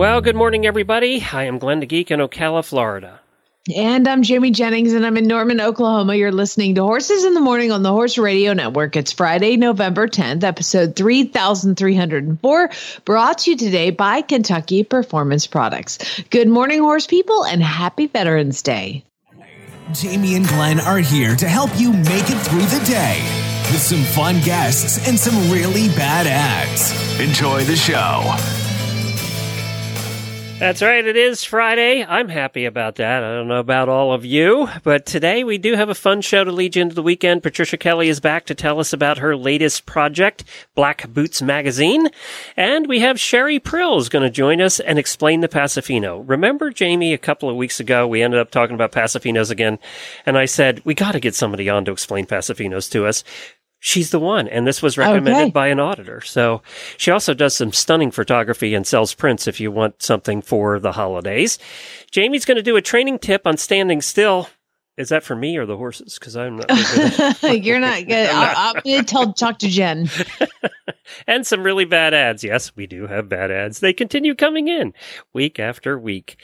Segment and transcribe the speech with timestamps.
[0.00, 1.22] Well, good morning, everybody.
[1.30, 3.20] I am Glenn the Geek in Ocala, Florida.
[3.76, 6.14] And I'm Jamie Jennings, and I'm in Norman, Oklahoma.
[6.14, 8.96] You're listening to Horses in the Morning on the Horse Radio Network.
[8.96, 12.70] It's Friday, November 10th, episode 3304,
[13.04, 15.98] brought to you today by Kentucky Performance Products.
[16.30, 19.04] Good morning, horse people, and happy Veterans Day.
[19.92, 23.20] Jamie and Glenn are here to help you make it through the day
[23.70, 27.20] with some fun guests and some really bad ads.
[27.20, 28.59] Enjoy the show.
[30.60, 31.02] That's right.
[31.02, 32.04] It is Friday.
[32.04, 33.24] I'm happy about that.
[33.24, 36.44] I don't know about all of you, but today we do have a fun show
[36.44, 37.42] to lead you into the weekend.
[37.42, 40.44] Patricia Kelly is back to tell us about her latest project,
[40.74, 42.10] Black Boots Magazine.
[42.58, 46.22] And we have Cheri Prill's going to join us and explain the Pasofino.
[46.28, 49.78] Remember, Jamie, a couple of weeks ago, we ended up talking about Pasofinos again.
[50.26, 53.24] And I said, we got to get somebody on to explain Pasofinos to us
[53.80, 54.46] she's the one.
[54.46, 55.50] And this was recommended Okay.
[55.50, 56.20] by an auditor.
[56.20, 56.62] So
[56.96, 60.92] she also does some stunning photography and sells prints if you want something for the
[60.92, 61.58] holidays.
[62.10, 64.48] Jamie's going to do a training tip on standing still.
[65.00, 66.18] Is that for me or the horses?
[66.18, 67.42] Because I'm not.
[67.64, 68.28] You're not good.
[68.28, 70.10] I'll, I'll gonna tell talk to Jen.
[71.26, 72.44] and some really bad ads.
[72.44, 73.80] Yes, we do have bad ads.
[73.80, 74.92] They continue coming in
[75.32, 76.36] week after week.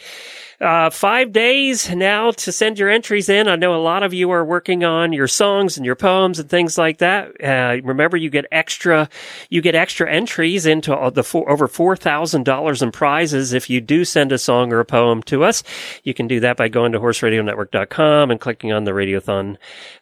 [0.58, 3.46] Uh, five days now to send your entries in.
[3.46, 6.48] I know a lot of you are working on your songs and your poems and
[6.48, 7.28] things like that.
[7.42, 9.10] Uh, remember, you get extra,
[9.50, 13.68] you get extra entries into all the four, over four thousand dollars in prizes if
[13.68, 15.62] you do send a song or a poem to us.
[16.04, 19.56] You can do that by going to horseradionetwork.com and clicking on the Radiothon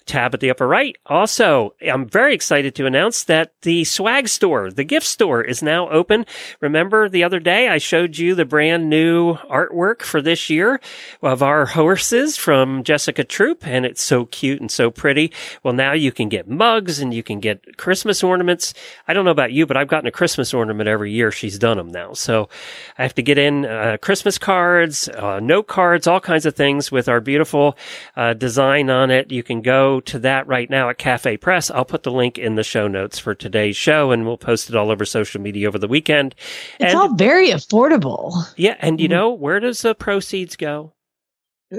[0.04, 0.96] tab at the upper right.
[1.06, 5.88] Also, I'm very excited to announce that the swag store, the gift store is now
[5.88, 6.26] open.
[6.60, 10.78] Remember the other day I showed you the brand new artwork for this year
[11.22, 15.32] of our horses from Jessica Troop and it's so cute and so pretty.
[15.62, 18.74] Well, now you can get mugs and you can get Christmas ornaments.
[19.08, 21.30] I don't know about you, but I've gotten a Christmas ornament every year.
[21.30, 22.12] She's done them now.
[22.12, 22.50] So
[22.98, 26.92] I have to get in uh, Christmas cards, uh, note cards, all kinds of things
[26.92, 27.78] with our beautiful
[28.16, 29.30] uh, Uh, design on it.
[29.30, 31.70] You can go to that right now at Cafe Press.
[31.70, 34.74] I'll put the link in the show notes for today's show and we'll post it
[34.74, 36.34] all over social media over the weekend.
[36.80, 39.14] It's and all very affordable yeah, and you mm-hmm.
[39.14, 40.94] know, where does the proceeds go?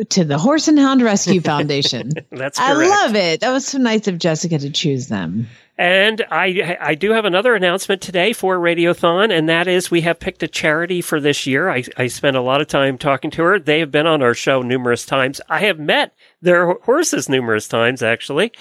[0.10, 2.12] To the Horse and Hound Rescue Foundation.
[2.32, 3.42] That's I love it.
[3.42, 5.48] That was so nice of Jessica to choose them.
[5.78, 10.22] And I, I do have another announcement today for Radiothon, and that is we have
[10.22, 11.70] picked a charity for this year.
[11.70, 13.60] I, I spent a lot of time talking to her.
[13.60, 15.42] They have been on our show numerous times.
[15.50, 18.54] I have met their horses numerous times, actually.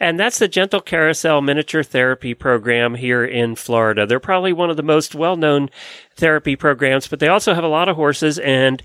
[0.00, 4.06] And that's the Gentle Carousel Miniature Therapy Program here in Florida.
[4.06, 5.68] They're probably one of the most well-known
[6.16, 8.82] therapy programs, but they also have a lot of horses and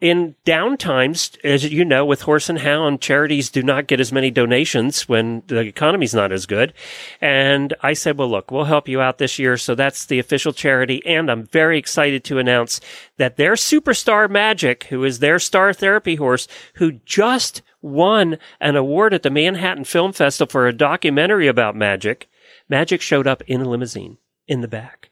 [0.00, 4.30] in downtimes, as you know, with horse and hound, charities do not get as many
[4.30, 6.72] donations when the economy's not as good.
[7.20, 9.56] And I said, well, look, we'll help you out this year.
[9.56, 11.04] So that's the official charity.
[11.06, 12.80] And I'm very excited to announce
[13.16, 19.14] that their superstar Magic, who is their star therapy horse, who just won an award
[19.14, 22.28] at the Manhattan Film Festival for a documentary about magic,
[22.68, 25.10] Magic showed up in a limousine in the back.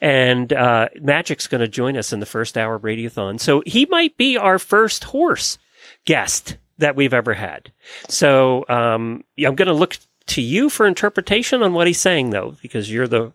[0.00, 3.40] And uh, Magic's going to join us in the first hour of Radiothon.
[3.40, 5.58] So he might be our first horse
[6.04, 7.72] guest that we've ever had.
[8.08, 9.96] So um, I'm going to look
[10.28, 13.32] to you for interpretation on what he's saying, though, because you're the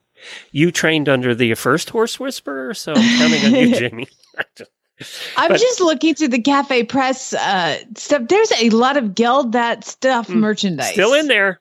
[0.53, 2.73] you trained under the first horse whisperer.
[2.73, 4.07] So I'm counting on you, Jamie.
[5.35, 8.27] I'm But- just looking through the Cafe Press uh, stuff.
[8.29, 10.89] There's a lot of Geld That Stuff merchandise.
[10.89, 10.93] Hmm.
[10.93, 11.59] Still in there.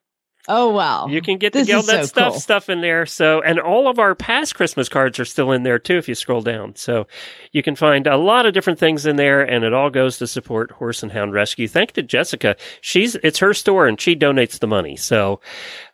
[0.48, 1.06] Oh, wow.
[1.06, 2.40] You can get This the is Geld That so stuff cool.
[2.40, 3.06] stuff in there.
[3.06, 5.96] So, and all of our past Christmas cards are still in there too.
[5.98, 7.06] If you scroll down, so
[7.52, 10.26] you can find a lot of different things in there, and it all goes to
[10.26, 11.68] support Horse and Hound Rescue.
[11.68, 12.56] Thank to Jessica.
[12.80, 14.96] She's it's her store, and she donates the money.
[14.96, 15.40] So,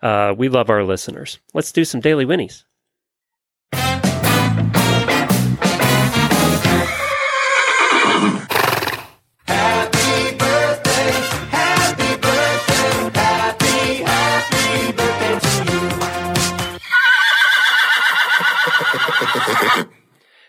[0.03, 1.39] uh, we love our listeners.
[1.53, 2.65] Let's do some daily whinnies.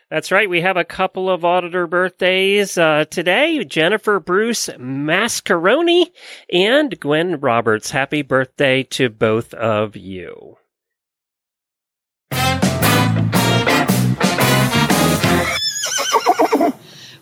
[0.10, 0.50] That's right.
[0.50, 3.64] We have a couple of auditor birthdays uh, today.
[3.64, 6.12] Jennifer Bruce Mascaroni
[6.52, 7.92] and Gwen Roberts.
[7.92, 10.58] Happy birthday to both of you.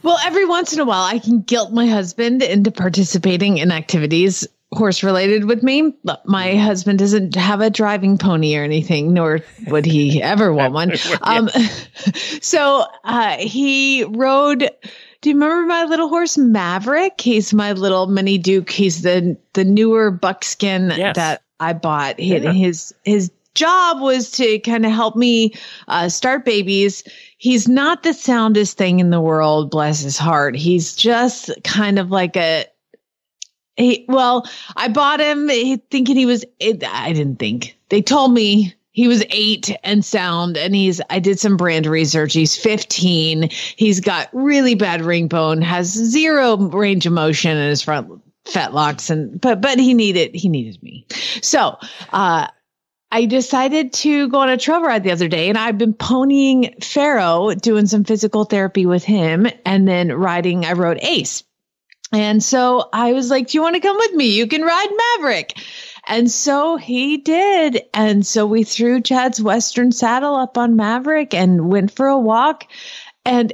[0.08, 4.48] Well, every once in a while, I can guilt my husband into participating in activities
[4.74, 5.94] horse related with me.
[6.04, 10.74] But my husband doesn't have a driving pony or anything, nor would he ever want
[10.74, 10.92] one.
[11.22, 11.50] Um,
[12.42, 14.70] so uh, he rode.
[15.22, 17.20] Do you remember my little horse Maverick?
[17.20, 18.70] He's my little mini Duke.
[18.70, 21.16] He's the the newer buckskin Yes.
[21.16, 22.20] that I bought.
[22.20, 22.52] He- Yeah.
[22.54, 25.54] His his job was to kind of help me
[25.88, 27.04] uh, start babies.
[27.40, 30.56] He's not the soundest thing in the world, bless his heart.
[30.56, 32.66] He's just kind of like a
[33.78, 35.48] he, well, I bought him
[35.90, 37.78] thinking he was, it, I didn't think.
[37.90, 42.34] They told me he was eight and sound, and he's, I did some brand research.
[42.34, 43.50] He's 15.
[43.52, 49.12] He's got really bad ring bone, has zero range of motion in his front fetlocks,
[49.12, 51.06] and, but, but he needed, he needed me.
[51.42, 51.78] So,
[52.12, 52.48] uh,
[53.10, 56.84] I decided to go on a trail ride the other day and I've been ponying
[56.84, 61.44] Pharaoh, doing some physical therapy with him, and then riding, I rode Ace.
[62.12, 64.28] And so I was like, Do you want to come with me?
[64.28, 65.58] You can ride Maverick.
[66.08, 67.82] And so he did.
[67.94, 72.66] And so we threw Chad's Western saddle up on Maverick and went for a walk.
[73.26, 73.52] And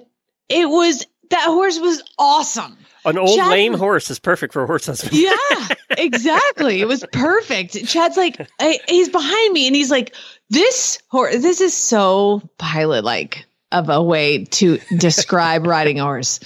[0.50, 2.78] it was, that horse was awesome.
[3.06, 5.14] An old Chad- lame horse is perfect for a horse husband.
[5.20, 5.68] Yeah,
[5.98, 6.80] exactly.
[6.80, 7.86] It was perfect.
[7.88, 10.16] Chad's like, I, he's behind me and he's like,
[10.52, 16.40] this horse, this is so pilot like of a way to describe riding a horse.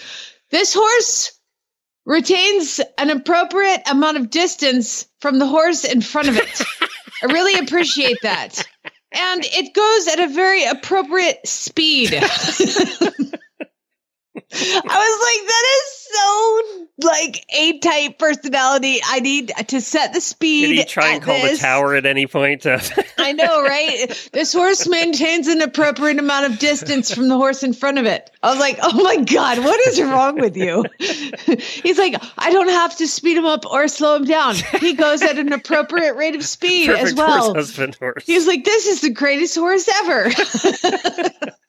[0.50, 1.37] This horse
[2.08, 6.62] retains an appropriate amount of distance from the horse in front of it.
[7.22, 8.66] I really appreciate that.
[9.12, 12.14] And it goes at a very appropriate speed.
[12.16, 12.24] I
[14.40, 19.00] was like, that is so like A type personality.
[19.06, 20.68] I need to set the speed.
[20.68, 22.66] Did he try and call the tower at any point?
[23.18, 24.30] I know, right?
[24.34, 28.32] This horse maintains an appropriate amount of distance from the horse in front of it.
[28.42, 30.86] I was like, oh my God, what is wrong with you?
[31.00, 34.56] He's like, I don't have to speed him up or slow him down.
[34.80, 37.44] He goes at an appropriate rate of speed as perfect well.
[37.44, 38.26] horse husband horse.
[38.26, 40.30] He's like, this is the greatest horse ever.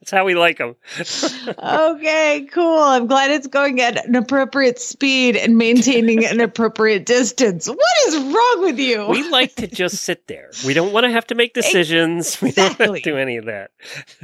[0.08, 0.74] That's how we like them.
[1.62, 2.80] okay, cool.
[2.80, 7.68] I'm glad it's going at an appropriate speed and maintaining an appropriate distance.
[7.68, 9.06] What is wrong with you?
[9.06, 10.50] We like to just sit there.
[10.64, 12.38] We don't want to have to make decisions.
[12.48, 13.72] We don't want to do any of that.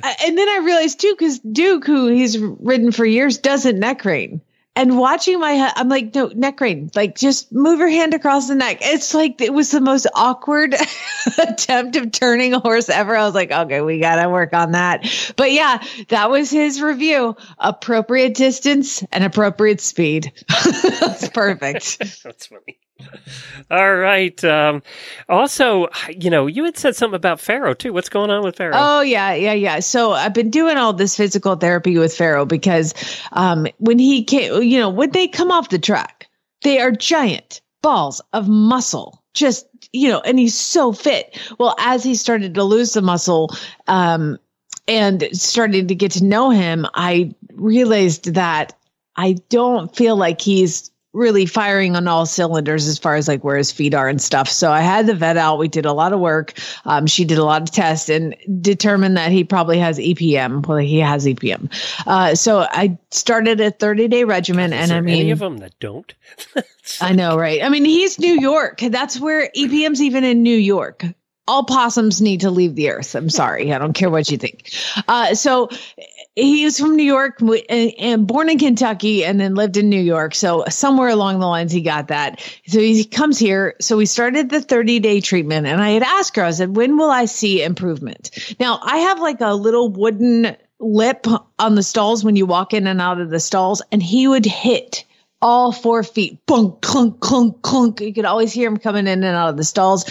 [0.03, 4.05] Uh, and then I realized too, because Duke, who he's ridden for years, doesn't neck
[4.05, 4.41] rein.
[4.77, 6.91] And watching my, I'm like, no, neck rein.
[6.97, 8.79] Like, just move your hand across the neck.
[8.81, 10.75] It's like it was the most awkward
[11.39, 13.15] attempt of turning a horse ever.
[13.17, 15.07] I was like, okay, we got to work on that.
[15.37, 20.33] But yeah, that was his review: appropriate distance and appropriate speed.
[20.49, 21.99] That's perfect.
[22.25, 22.79] That's funny.
[23.71, 24.43] All right.
[24.45, 24.83] Um,
[25.29, 27.93] also, you know, you had said something about Pharaoh too.
[27.93, 28.75] What's going on with Pharaoh?
[28.77, 29.81] Oh yeah, yeah, yeah.
[29.81, 32.95] So I've been doing all this physical therapy with Pharaoh because
[33.33, 36.29] um, when he came, you know, when they come off the track,
[36.63, 39.23] they are giant balls of muscle.
[39.35, 41.39] Just you know, and he's so fit.
[41.59, 43.51] Well, as he started to lose the muscle,
[43.89, 44.39] um,
[44.87, 48.75] and started to get to know him, I realized that
[49.17, 53.57] I don't feel like he's really firing on all cylinders as far as like where
[53.57, 54.49] his feet are and stuff.
[54.49, 55.59] So I had the vet out.
[55.59, 56.55] We did a lot of work.
[56.85, 60.67] Um, she did a lot of tests and determined that he probably has EPM.
[60.67, 61.73] Well, he has EPM.
[62.07, 65.59] Uh, so I started a 30 day regimen, Is and I mean, any of them
[65.59, 66.13] that don't?
[67.01, 67.63] I know, right?
[67.63, 68.81] I mean, he's New York.
[68.81, 71.05] That's where EPM's even in New York.
[71.47, 73.15] All possums need to leave the earth.
[73.15, 73.73] I'm sorry.
[73.73, 74.71] I don't care what you think.
[75.07, 75.69] Uh, so
[76.37, 80.35] he was from New York and, born in Kentucky and then lived in New York.
[80.35, 82.41] So somewhere along the lines, he got that.
[82.67, 83.77] So he comes here.
[83.81, 86.97] So we started the 30 day treatment and I had asked her, I said, when
[86.97, 88.31] will I see improvement?
[88.59, 91.27] Now I have like a little wooden lip
[91.59, 94.45] on the stalls when you walk in and out of the stalls and he would
[94.45, 95.05] hit
[95.45, 98.01] all four feet, bunk, clunk, clunk, clunk.
[98.01, 100.05] You could always hear him coming in and out of the stalls.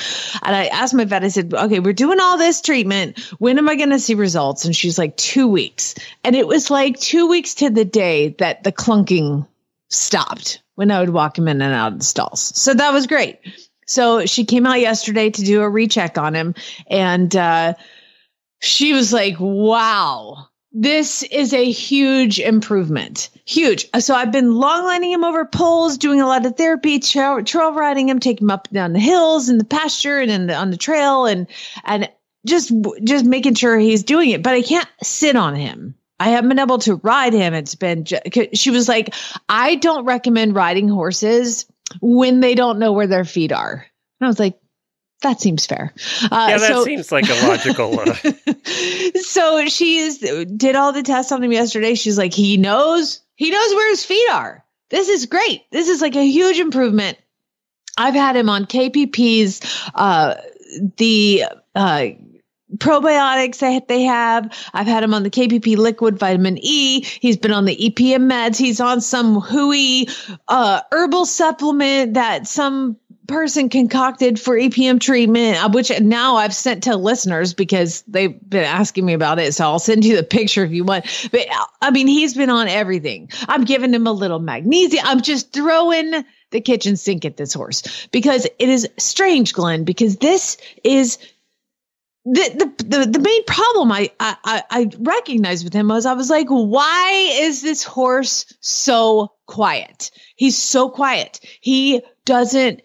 [0.43, 3.19] And I asked my vet, I said, okay, we're doing all this treatment.
[3.39, 4.63] When am I going to see results?
[4.63, 5.95] And she's like, two weeks.
[6.23, 9.47] And it was like two weeks to the day that the clunking
[9.89, 12.53] stopped when I would walk him in and out of the stalls.
[12.55, 13.39] So that was great.
[13.87, 16.53] So she came out yesterday to do a recheck on him.
[16.85, 17.73] And, uh,
[18.61, 23.29] she was like, wow, this is a huge improvement.
[23.45, 23.87] Huge.
[23.99, 27.73] So I've been long lining him over poles, doing a lot of therapy, trail, trail
[27.73, 30.71] riding him, taking him up down the hills in the pasture and in the, on
[30.71, 31.47] the trail and,
[31.83, 32.09] and
[32.47, 34.41] just, just making sure he's doing it.
[34.41, 35.93] But I can't sit on him.
[36.19, 37.53] I haven't been able to ride him.
[37.53, 38.05] It's been,
[38.53, 39.13] she was like,
[39.49, 41.67] I don't recommend riding horses
[42.01, 43.85] when they don't know where their feet are.
[44.19, 44.57] And I was like,
[45.23, 45.93] that seems fair.
[46.23, 47.99] Uh, yeah, that so- seems like a logical.
[47.99, 48.13] Uh,
[49.21, 51.95] so she's did all the tests on him yesterday.
[51.95, 54.63] She's like, he knows He knows where his feet are.
[54.89, 55.63] This is great.
[55.71, 57.17] This is like a huge improvement.
[57.97, 59.61] I've had him on KPP's,
[59.95, 60.35] uh,
[60.97, 62.05] the, uh,
[62.77, 64.51] probiotics that they have.
[64.73, 67.03] I've had him on the KPP liquid vitamin E.
[67.03, 68.57] He's been on the EPM meds.
[68.57, 70.07] He's on some hooey
[70.47, 76.83] uh, herbal supplement that some person concocted for EPM treatment, uh, which now I've sent
[76.83, 79.53] to listeners because they've been asking me about it.
[79.53, 81.05] So I'll send you the picture if you want.
[81.31, 81.47] But
[81.81, 83.29] I mean, he's been on everything.
[83.47, 85.05] I'm giving him a little magnesium.
[85.05, 90.17] I'm just throwing the kitchen sink at this horse because it is strange, Glenn, because
[90.17, 91.17] this is
[92.25, 96.29] the, the the the main problem I, I I recognized with him was I was
[96.29, 100.11] like, why is this horse so quiet?
[100.35, 101.41] He's so quiet.
[101.59, 102.81] He doesn't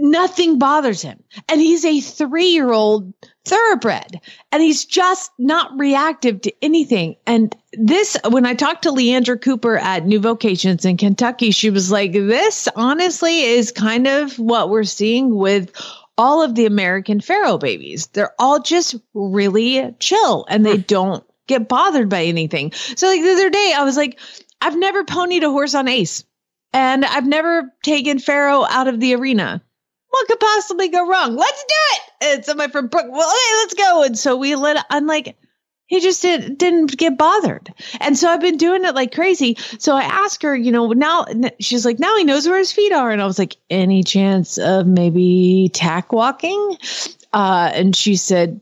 [0.00, 1.22] nothing bothers him.
[1.48, 3.12] And he's a three year old
[3.44, 4.20] thoroughbred
[4.52, 7.16] and he's just not reactive to anything.
[7.26, 11.90] And this, when I talked to Leandra Cooper at New Vocations in Kentucky, she was
[11.90, 15.72] like, this honestly is kind of what we're seeing with
[16.16, 18.08] all of the American Pharoah babies.
[18.08, 20.82] They're all just really chill and they hmm.
[20.82, 22.72] don't get bothered by anything.
[22.72, 24.18] So like the other day, I was like,
[24.60, 26.24] I've never ponied a horse on Ace
[26.72, 29.62] and I've never taken Pharaoh out of the arena
[30.10, 31.36] what could possibly go wrong?
[31.36, 32.00] Let's do it.
[32.20, 34.02] And so my friend Brooke, well, hey, let's go.
[34.04, 35.36] And so we let, I'm like,
[35.86, 37.72] he just did, didn't get bothered.
[38.00, 39.56] And so I've been doing it like crazy.
[39.78, 41.26] So I asked her, you know, now
[41.60, 43.10] she's like, now he knows where his feet are.
[43.10, 46.76] And I was like, any chance of maybe tack walking?
[47.32, 48.60] Uh, and she said,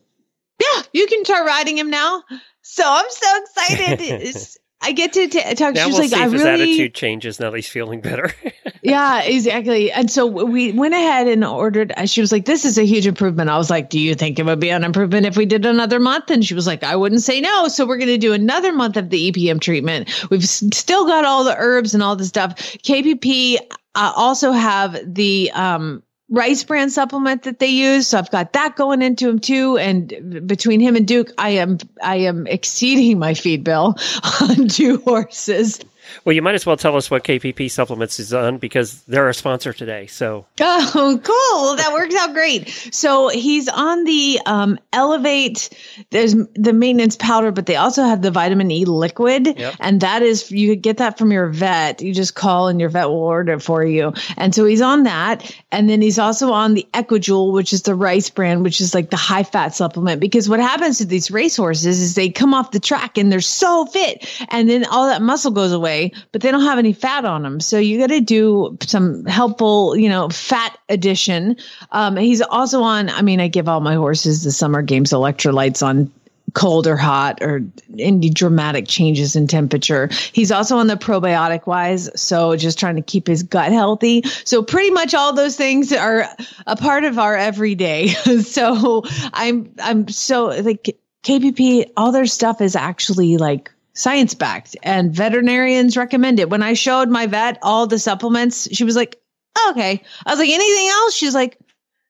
[0.60, 2.22] yeah, you can start riding him now.
[2.62, 4.38] So I'm so excited.
[4.83, 5.75] I get to t- talk.
[5.75, 8.30] Now She's we'll like, see I if his attitude changes now that he's feeling better.
[8.83, 9.90] yeah, exactly.
[9.90, 11.92] And so we went ahead and ordered.
[12.04, 14.45] She was like, "This is a huge improvement." I was like, "Do you think it
[14.45, 17.23] would be an improvement if we did another month?" And she was like, "I wouldn't
[17.23, 20.09] say no." So we're going to do another month of the EPM treatment.
[20.30, 22.56] We've s- still got all the herbs and all the stuff.
[22.83, 23.56] KPP
[23.95, 28.09] uh, also have the um, rice bran supplement that they use.
[28.09, 29.78] So I've got that going into him too.
[29.78, 33.97] And between him and Duke, I am I am exceeding my feed bill
[34.40, 35.80] on two horses.
[36.25, 39.32] Well, you might as well tell us what KPP Supplements is on because they're our
[39.32, 40.06] sponsor today.
[40.06, 41.76] So Oh, cool.
[41.76, 42.68] That works out great.
[42.92, 45.70] So he's on the um, Elevate.
[46.10, 49.58] There's the maintenance powder, but they also have the vitamin E liquid.
[49.58, 49.75] Yep.
[49.80, 52.02] And that is, you could get that from your vet.
[52.02, 54.12] You just call and your vet will order it for you.
[54.36, 55.54] And so he's on that.
[55.72, 59.10] And then he's also on the Equijewel, which is the rice brand, which is like
[59.10, 60.20] the high fat supplement.
[60.20, 63.86] Because what happens to these racehorses is they come off the track and they're so
[63.86, 64.28] fit.
[64.48, 65.95] And then all that muscle goes away,
[66.32, 67.60] but they don't have any fat on them.
[67.60, 71.56] So you got to do some helpful, you know, fat addition.
[71.92, 75.84] Um, he's also on, I mean, I give all my horses the summer games electrolytes
[75.84, 76.10] on
[76.56, 77.60] cold or hot or
[77.98, 80.08] any dramatic changes in temperature.
[80.32, 82.08] He's also on the probiotic wise.
[82.20, 84.22] So just trying to keep his gut healthy.
[84.44, 86.24] So pretty much all those things are
[86.66, 88.08] a part of our everyday.
[88.42, 95.12] so I'm, I'm so like KPP, all their stuff is actually like science backed and
[95.12, 96.50] veterinarians recommend it.
[96.50, 99.16] When I showed my vet all the supplements, she was like,
[99.56, 100.02] oh, okay.
[100.24, 101.14] I was like, anything else?
[101.14, 101.58] She's like,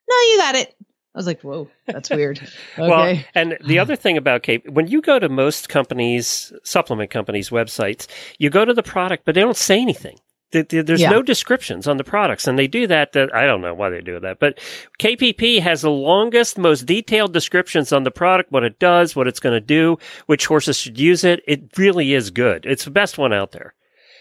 [0.08, 0.74] no, you got it.
[1.14, 2.40] I was like, whoa, that's weird.
[2.78, 2.88] Okay.
[2.90, 7.48] Well, and the other thing about Cape, when you go to most companies, supplement companies'
[7.48, 8.06] websites,
[8.38, 10.18] you go to the product, but they don't say anything.
[10.52, 11.10] Th- th- There's Yeah.
[11.10, 13.10] no descriptions on the products, and they do that.
[13.34, 14.58] I don't know why they do that, but
[14.98, 19.40] KPP has the longest, most detailed descriptions on the product, what it does, what it's
[19.40, 21.42] going to do, which horses should use it.
[21.48, 22.64] It really is good.
[22.64, 23.74] It's the best one out there.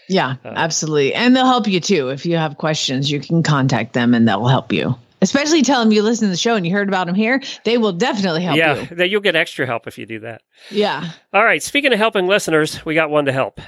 [0.08, 1.14] yeah, uh, absolutely.
[1.14, 2.08] And they'll help you too.
[2.10, 4.94] If you have questions, you can contact them and they'll help you.
[5.22, 7.42] Especially tell them you listen to the show and you heard about them here.
[7.64, 8.96] They will definitely help yeah, you.
[8.96, 10.42] that you'll get extra help if you do that.
[10.70, 11.08] Yeah.
[11.32, 11.62] All right.
[11.62, 13.60] Speaking of helping listeners, we got one to help.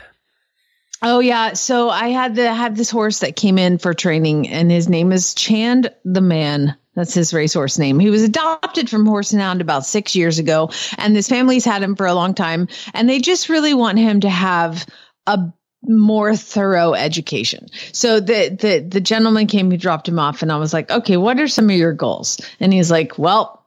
[1.03, 1.53] Oh yeah.
[1.53, 5.13] So I had to have this horse that came in for training and his name
[5.13, 6.77] is Chand the Man.
[6.95, 8.01] That's his racehorse name.
[8.01, 11.81] He was adopted from Horse and Hound about six years ago, and this family's had
[11.81, 14.85] him for a long time, and they just really want him to have
[15.29, 15.39] a
[15.83, 17.69] more thorough education.
[17.93, 21.17] So the the the gentleman came, he dropped him off, and I was like, okay,
[21.17, 22.41] what are some of your goals?
[22.59, 23.65] And he's like, well,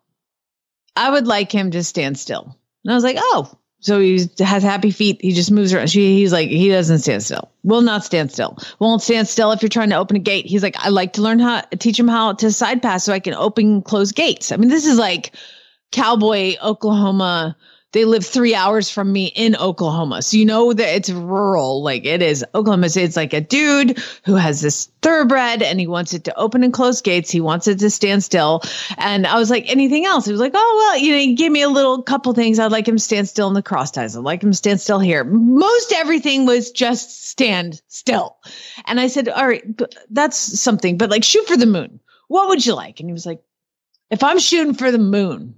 [0.98, 2.58] I would like him to stand still.
[2.84, 5.20] And I was like, oh, so he has happy feet.
[5.22, 5.90] He just moves around.
[5.90, 7.52] She, he's like, he doesn't stand still.
[7.64, 8.58] Will not stand still.
[8.80, 10.46] Won't stand still if you're trying to open a gate.
[10.46, 13.20] He's like, I like to learn how, teach him how to side pass so I
[13.20, 14.52] can open close gates.
[14.52, 15.34] I mean, this is like
[15.92, 17.58] cowboy Oklahoma
[17.92, 20.22] they live three hours from me in Oklahoma.
[20.22, 21.84] So you know that it's rural.
[21.84, 22.88] Like it is Oklahoma.
[22.94, 26.72] It's like a dude who has this thoroughbred and he wants it to open and
[26.74, 27.30] close gates.
[27.30, 28.62] He wants it to stand still.
[28.98, 30.26] And I was like, anything else?
[30.26, 32.60] He was like, oh, well, you know, he gave me a little couple things.
[32.60, 34.16] I'd like him to stand still in the cross ties.
[34.16, 35.24] I'd like him to stand still here.
[35.24, 38.38] Most everything was just stand still.
[38.86, 39.64] And I said, all right,
[40.10, 42.00] that's something, but like shoot for the moon.
[42.28, 43.00] What would you like?
[43.02, 43.42] And he was like,
[44.10, 45.56] if I'm shooting for the moon,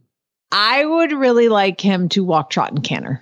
[0.54, 3.22] I would really like him to walk, trot, and canter.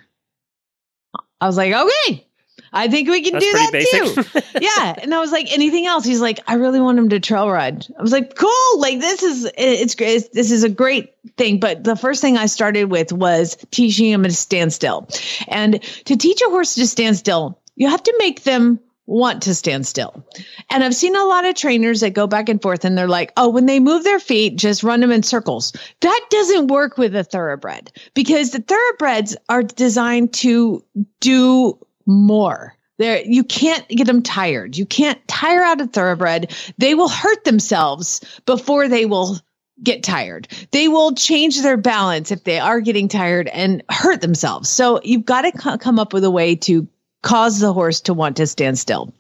[1.39, 2.27] I was like, okay,
[2.73, 4.43] I think we can That's do that basic.
[4.43, 4.59] too.
[4.61, 4.95] yeah.
[5.01, 6.05] And I was like, anything else?
[6.05, 7.87] He's like, I really want him to trail ride.
[7.97, 8.79] I was like, cool.
[8.79, 10.31] Like this is, it's great.
[10.33, 11.59] This is a great thing.
[11.59, 15.09] But the first thing I started with was teaching him to stand still.
[15.47, 18.79] And to teach a horse to stand still, you have to make them
[19.11, 20.25] want to stand still.
[20.69, 23.33] And I've seen a lot of trainers that go back and forth and they're like,
[23.35, 25.73] oh, when they move their feet, just run them in circles.
[25.99, 30.83] That doesn't work with a thoroughbred because the thoroughbreds are designed to
[31.19, 32.73] do more.
[32.99, 34.77] There, you can't get them tired.
[34.77, 36.55] You can't tire out a thoroughbred.
[36.77, 39.39] They will hurt themselves before they will
[39.83, 40.47] get tired.
[40.71, 44.69] They will change their balance if they are getting tired and hurt themselves.
[44.69, 46.87] So you've got to co- come up with a way to
[47.21, 49.13] cause the horse to want to stand still.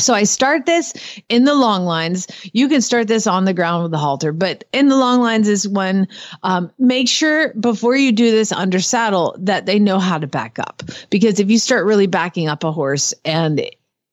[0.00, 2.28] So I start this in the long lines.
[2.52, 5.48] You can start this on the ground with the halter, but in the long lines
[5.48, 6.06] is when
[6.44, 10.60] um, make sure before you do this under saddle that they know how to back
[10.60, 10.84] up.
[11.10, 13.68] Because if you start really backing up a horse and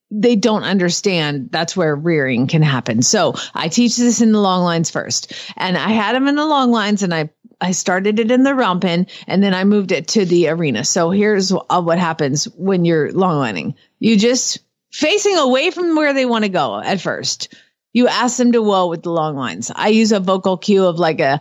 [0.10, 3.04] they don't understand, that's where rearing can happen.
[3.04, 6.46] So I teach this in the long lines first, and I had them in the
[6.46, 7.30] long lines, and I
[7.62, 10.84] I started it in the round pen and then I moved it to the arena.
[10.84, 13.76] So here's uh, what happens when you're long lining.
[14.00, 14.60] You just
[14.92, 17.54] facing away from where they want to go at first.
[17.94, 19.72] You ask them to whoa with the long lines.
[19.74, 21.40] I use a vocal cue of like a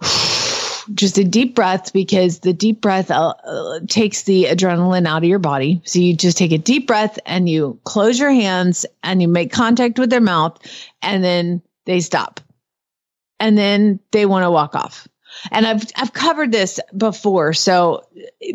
[0.94, 5.28] just a deep breath because the deep breath uh, uh, takes the adrenaline out of
[5.28, 5.82] your body.
[5.84, 9.52] So you just take a deep breath and you close your hands and you make
[9.52, 10.58] contact with their mouth
[11.02, 12.40] and then they stop.
[13.38, 15.08] And then they want to walk off.
[15.50, 17.52] And I've I've covered this before.
[17.52, 18.06] So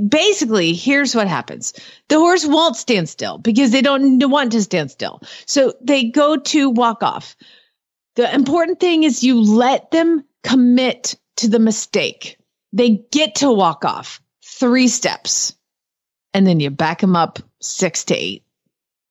[0.08, 1.74] basically, here's what happens.
[2.08, 5.22] The horse won't stand still because they don't want to stand still.
[5.46, 7.36] So they go to walk off.
[8.16, 12.38] The important thing is you let them commit to the mistake.
[12.72, 15.56] They get to walk off three steps
[16.34, 18.44] and then you back them up six to eight.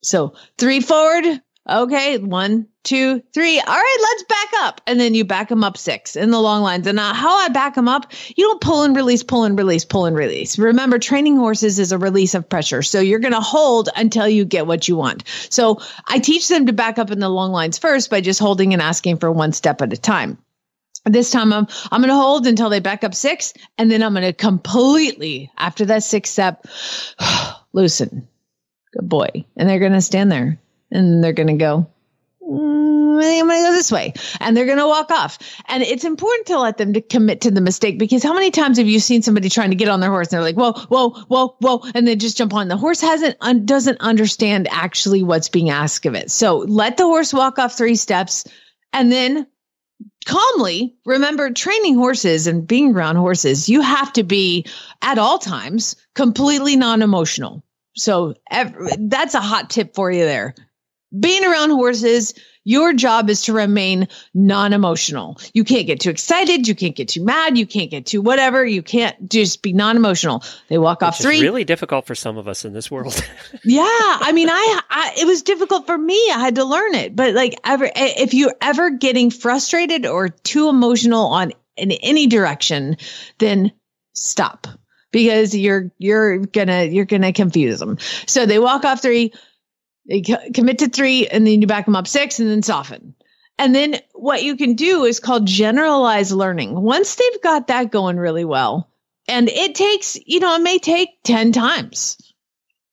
[0.02, 1.40] So three forward.
[1.68, 2.18] Okay.
[2.18, 3.58] One, two, three.
[3.58, 3.98] All right.
[4.00, 4.80] Let's back up.
[4.86, 6.86] And then you back them up six in the long lines.
[6.86, 9.84] And uh, how I back them up, you don't pull and release, pull and release,
[9.84, 10.58] pull and release.
[10.58, 12.82] Remember, training horses is a release of pressure.
[12.82, 15.24] So you're going to hold until you get what you want.
[15.48, 18.72] So I teach them to back up in the long lines first by just holding
[18.72, 20.38] and asking for one step at a time.
[21.06, 24.14] This time I'm I'm going to hold until they back up six, and then I'm
[24.14, 26.66] going to completely after that six step
[27.74, 28.26] loosen.
[28.94, 30.58] Good boy, and they're going to stand there,
[30.94, 31.86] and they're going to go.
[32.42, 35.38] "Mm, I'm going to go this way, and they're going to walk off.
[35.68, 38.78] And it's important to let them to commit to the mistake because how many times
[38.78, 41.10] have you seen somebody trying to get on their horse and they're like, whoa, whoa,
[41.28, 42.68] whoa, whoa, and they just jump on.
[42.68, 46.30] The horse hasn't un- doesn't understand actually what's being asked of it.
[46.30, 48.44] So let the horse walk off three steps,
[48.92, 49.46] and then
[50.26, 54.64] calmly remember training horses and being around horses you have to be
[55.02, 57.62] at all times completely non-emotional
[57.94, 60.54] so ev- that's a hot tip for you there
[61.20, 65.38] being around horses your job is to remain non-emotional.
[65.52, 66.66] You can't get too excited.
[66.66, 67.58] You can't get too mad.
[67.58, 68.64] You can't get too whatever.
[68.64, 70.42] You can't just be non-emotional.
[70.68, 71.42] They walk off Which is three.
[71.42, 73.14] really difficult for some of us in this world.
[73.64, 73.84] yeah.
[73.84, 76.16] I mean I, I it was difficult for me.
[76.34, 77.14] I had to learn it.
[77.14, 82.96] But like ever if you're ever getting frustrated or too emotional on in any direction
[83.38, 83.72] then
[84.14, 84.66] stop.
[85.12, 87.98] Because you're you're gonna you're gonna confuse them.
[88.26, 89.32] So they walk off three
[90.08, 93.14] they commit to three and then you back them up six and then soften
[93.58, 98.16] and then what you can do is called generalized learning once they've got that going
[98.16, 98.90] really well
[99.28, 102.16] and it takes you know it may take 10 times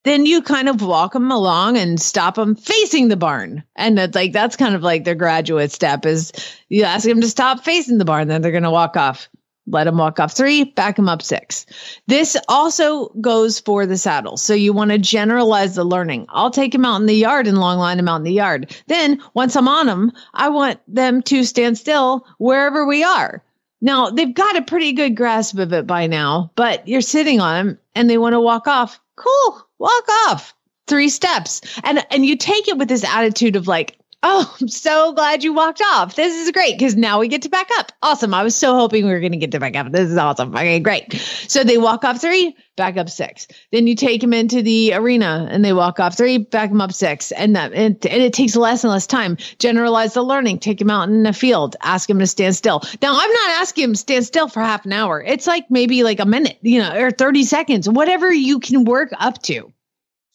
[0.03, 3.63] then you kind of walk them along and stop them facing the barn.
[3.75, 6.31] And it's like that's kind of like their graduate step is
[6.69, 9.29] you ask them to stop facing the barn, then they're going to walk off.
[9.67, 11.65] Let them walk off three, back them up six.
[12.07, 14.35] This also goes for the saddle.
[14.37, 16.25] So you want to generalize the learning.
[16.29, 18.75] I'll take them out in the yard and long line them out in the yard.
[18.87, 23.43] Then once I'm on them, I want them to stand still wherever we are.
[23.81, 27.67] Now they've got a pretty good grasp of it by now, but you're sitting on
[27.67, 28.99] them and they want to walk off.
[29.15, 30.55] Cool, walk off.
[30.87, 31.61] Three steps.
[31.83, 35.51] And and you take it with this attitude of like, Oh, I'm so glad you
[35.51, 36.15] walked off.
[36.15, 37.91] This is great because now we get to back up.
[38.03, 38.35] Awesome.
[38.35, 39.91] I was so hoping we were going to get to back up.
[39.91, 40.53] This is awesome.
[40.53, 41.13] Okay, great.
[41.47, 43.47] So they walk off three, back up six.
[43.71, 46.93] Then you take them into the arena and they walk off three, back them up
[46.93, 47.31] six.
[47.31, 49.37] And that and, and it takes less and less time.
[49.57, 50.59] Generalize the learning.
[50.59, 51.75] Take them out in the field.
[51.81, 52.81] Ask them to stand still.
[53.01, 55.19] Now I'm not asking them to stand still for half an hour.
[55.19, 59.09] It's like maybe like a minute, you know, or 30 seconds, whatever you can work
[59.17, 59.73] up to.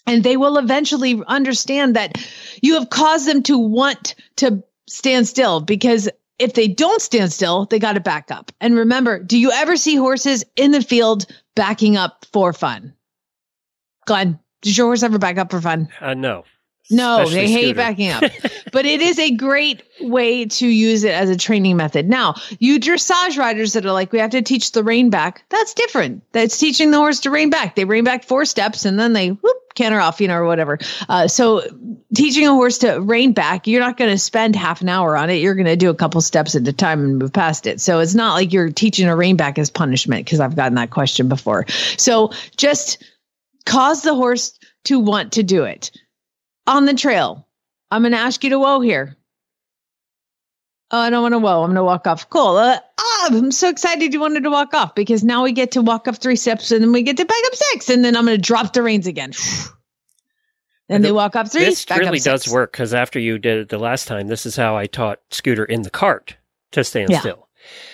[0.06, 2.16] And they will eventually understand that
[2.62, 7.64] you have caused them to want to stand still because if they don't stand still,
[7.64, 8.52] they got to back up.
[8.60, 12.94] And remember, do you ever see horses in the field backing up for fun?
[14.06, 15.88] Glenn, does your horse ever back up for fun?
[16.00, 16.44] Uh, no.
[16.90, 17.74] No, they hate Scooter.
[17.74, 18.22] backing up.
[18.72, 22.08] but it is a great way to use it as a training method.
[22.08, 25.44] Now, you dressage riders that are like, we have to teach the rein back.
[25.48, 26.22] That's different.
[26.32, 27.74] That's teaching the horse to rein back.
[27.74, 30.78] They rein back four steps and then they whoop, canter off, you know, or whatever.
[31.08, 31.62] Uh, so
[32.14, 35.28] teaching a horse to rein back, you're not going to spend half an hour on
[35.28, 35.34] it.
[35.34, 37.80] You're going to do a couple steps at a time and move past it.
[37.80, 40.90] So it's not like you're teaching a rein back as punishment because I've gotten that
[40.90, 41.66] question before.
[41.96, 43.02] So just
[43.64, 45.90] cause the horse to want to do it
[46.66, 47.46] on the trail.
[47.90, 49.16] I'm going to ask you to whoa here.
[50.90, 51.62] Oh, I don't want to whoa.
[51.62, 52.28] I'm going to walk off.
[52.30, 52.56] Cool.
[52.56, 55.82] Uh, ah, I'm so excited you wanted to walk off because now we get to
[55.82, 57.90] walk up three steps and then we get to back up six.
[57.90, 59.32] And then I'm going to drop the reins again.
[60.88, 61.64] Then they walk up three.
[61.64, 64.76] This really does work because after you did it the last time, this is how
[64.76, 66.36] I taught Scooter in the cart
[66.70, 67.18] to stand Yeah.
[67.18, 67.45] still.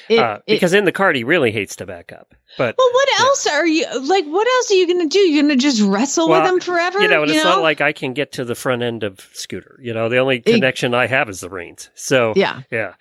[0.08, 2.34] It- uh, it- because in the cart, he really hates to back up.
[2.58, 3.24] But well, what Yeah.
[3.24, 4.26] else are you like?
[4.26, 5.18] What else are you going to do?
[5.20, 7.00] You're going to just wrestle Well, with them forever?
[7.00, 9.78] you know, and it's not like I can get to the front end of Scooter.
[9.82, 11.88] You know, the only connection I have is the reins.
[11.94, 12.60] So Yeah.
[12.70, 12.92] yeah.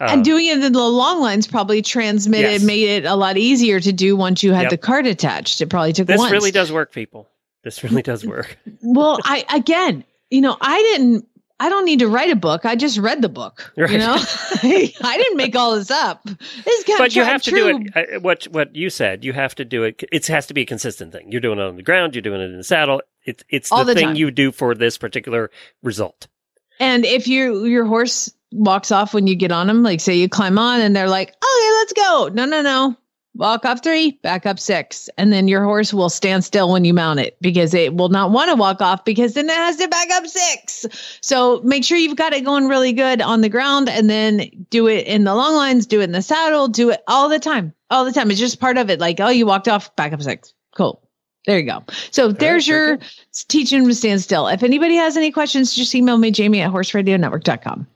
[0.00, 2.62] and Uh, doing it in the long lines probably transmitted, Yes.
[2.62, 4.70] made it a lot easier to do once you had Yep.
[4.70, 5.60] the cart attached.
[5.60, 6.32] It probably took this once.
[6.32, 7.28] really does work, people.
[7.62, 8.56] This really does work.
[8.82, 11.26] well, I again, you know, I didn't.
[11.60, 12.64] I don't need to write a book.
[12.64, 13.72] I just read the book.
[13.76, 13.92] Right.
[13.92, 16.24] You know, I didn't make all this up.
[16.24, 17.78] This is kind but of you have to true.
[17.78, 18.16] do it.
[18.16, 20.02] Uh, what what you said, you have to do it.
[20.10, 21.30] It has to be a consistent thing.
[21.30, 22.14] You're doing it on the ground.
[22.14, 23.02] You're doing it in the saddle.
[23.24, 24.16] It's it's the, the thing time.
[24.16, 25.50] you do for this particular
[25.82, 26.26] result.
[26.80, 30.28] And if you your horse walks off when you get on them, like say you
[30.28, 32.30] climb on and they're like, okay, let's go.
[32.32, 32.96] No, no, no.
[33.36, 35.10] Walk up three, back up six.
[35.18, 38.30] And then your horse will stand still when you mount it because it will not
[38.30, 40.86] want to walk off because then it has to back up six.
[41.20, 44.86] So make sure you've got it going really good on the ground and then do
[44.86, 47.74] it in the long lines, do it in the saddle, do it all the time.
[47.90, 48.30] All the time.
[48.30, 49.00] It's just part of it.
[49.00, 50.54] Like, oh, you walked off, back up six.
[50.76, 51.00] Cool.
[51.46, 51.84] There you go.
[52.10, 52.98] So there's very your
[53.48, 54.46] teaching to stand still.
[54.46, 57.86] If anybody has any questions, just email me, Jamie at horseradionetwork.com.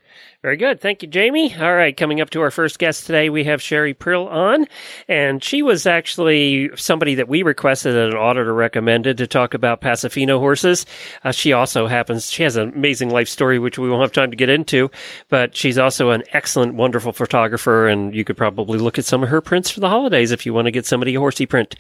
[0.41, 0.81] Very good.
[0.81, 1.53] Thank you, Jamie.
[1.57, 1.97] All right.
[1.97, 4.67] Coming up to our first guest today, we have Cheri Prill on.
[5.09, 9.81] And she was actually somebody that we requested and an auditor recommended to talk about
[9.81, 10.87] Pasofino horses.
[11.25, 14.31] Uh, she also happens, she has an amazing life story, which we won't have time
[14.31, 14.93] to get into,
[15.29, 17.89] but she's also an excellent, wonderful photographer.
[17.89, 20.55] And you could probably look at some of her prints for the holidays if you
[20.55, 21.75] want to get somebody a horsey print.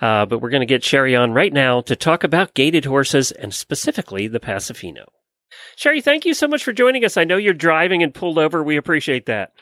[0.00, 3.32] Uh, but we're going to get Cheri on right now to talk about gaited horses
[3.32, 5.06] and specifically the Pasofino.
[5.76, 7.16] Cheri, thank you so much for joining us.
[7.16, 8.62] I know you're driving and pulled over.
[8.62, 9.52] We appreciate that.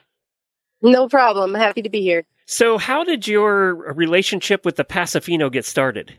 [0.83, 1.55] No problem.
[1.55, 2.25] Happy to be here.
[2.47, 6.15] So, how did your relationship with the Pasofino get started?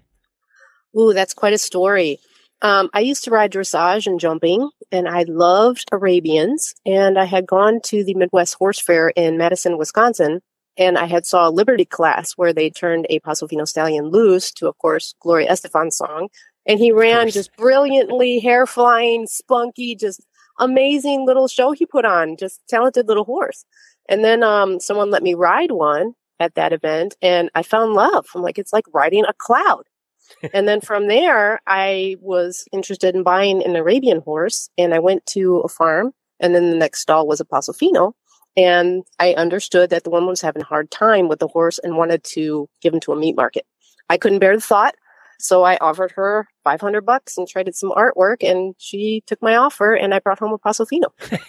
[0.98, 2.20] Ooh, that's quite a story.
[2.62, 6.74] Um, I used to ride dressage and jumping, and I loved Arabians.
[6.86, 10.40] And I had gone to the Midwest Horse Fair in Madison, Wisconsin,
[10.78, 14.70] and I had saw a Liberty class where they turned a Pasofino stallion loose to,
[14.70, 16.30] of course, Gloria Estefan's song.
[16.66, 20.22] And he ran just brilliantly, hair flying, spunky, just
[20.60, 22.38] amazing little show he put on.
[22.38, 23.66] Just talented little horse.
[24.10, 27.94] And then um, someone let me ride one at that event, and I fell in
[27.94, 28.28] love.
[28.36, 29.84] I'm like, it's like riding a cloud.
[30.54, 35.26] and then from there, I was interested in buying an Arabian horse, and I went
[35.28, 38.14] to a farm, and then the next stall was a Pasofino.
[38.56, 41.98] And I understood that the woman was having a hard time with the horse and
[41.98, 43.66] wanted to give him to a meat market.
[44.10, 44.96] I couldn't bear the thought,
[45.40, 49.94] so I offered her 500 bucks and traded some artwork, and she took my offer,
[49.94, 51.06] and I brought home a Pasofino.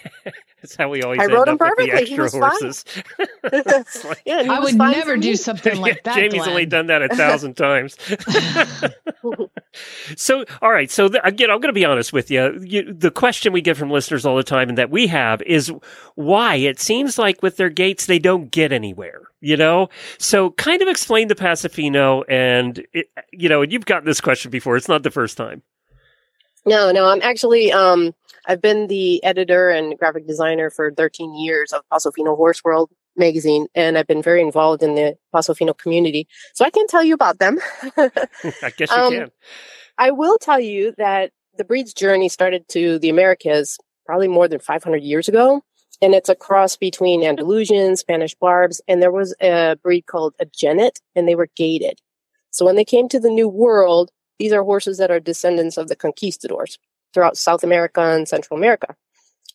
[0.61, 2.05] That's how we always I end rode him up with perfectly.
[2.05, 2.41] He was fine.
[2.41, 2.85] horses.
[3.43, 5.35] It's like- yeah, and he I was would fine never do me.
[5.35, 6.15] something like that.
[6.15, 6.49] Jamie's Glenn.
[6.49, 7.95] only done that a thousand times.
[10.15, 10.89] so, all right.
[10.89, 12.59] So, th- again, I'm going to be honest with you.
[12.63, 12.93] you.
[12.93, 15.71] The question we get from listeners all the time and that we have is
[16.15, 19.89] why it seems like with their gaits, they don't get anywhere, you know?
[20.17, 24.49] So, kind of explain the Pasofino and, it, you know, and you've gotten this question
[24.51, 24.77] before.
[24.77, 25.61] It's not the first time.
[26.65, 28.13] No, no, I'm actually um
[28.47, 33.67] I've been the editor and graphic designer for 13 years of Pasofino Horse World magazine
[33.73, 36.27] and I've been very involved in the Pasofino community.
[36.53, 37.59] So I can tell you about them.
[37.97, 39.31] I guess you Um, can.
[39.97, 44.59] I will tell you that the breed's journey started to the Americas probably more than
[44.59, 45.61] 500 years ago.
[46.01, 50.45] And it's a cross between Andalusian, Spanish Barbs, and there was a breed called a
[50.45, 52.01] Genet, and they were gaited.
[52.51, 55.87] So when they came to the New World, these are horses that are descendants of
[55.87, 56.77] the conquistadors
[57.13, 58.95] throughout South America and Central America.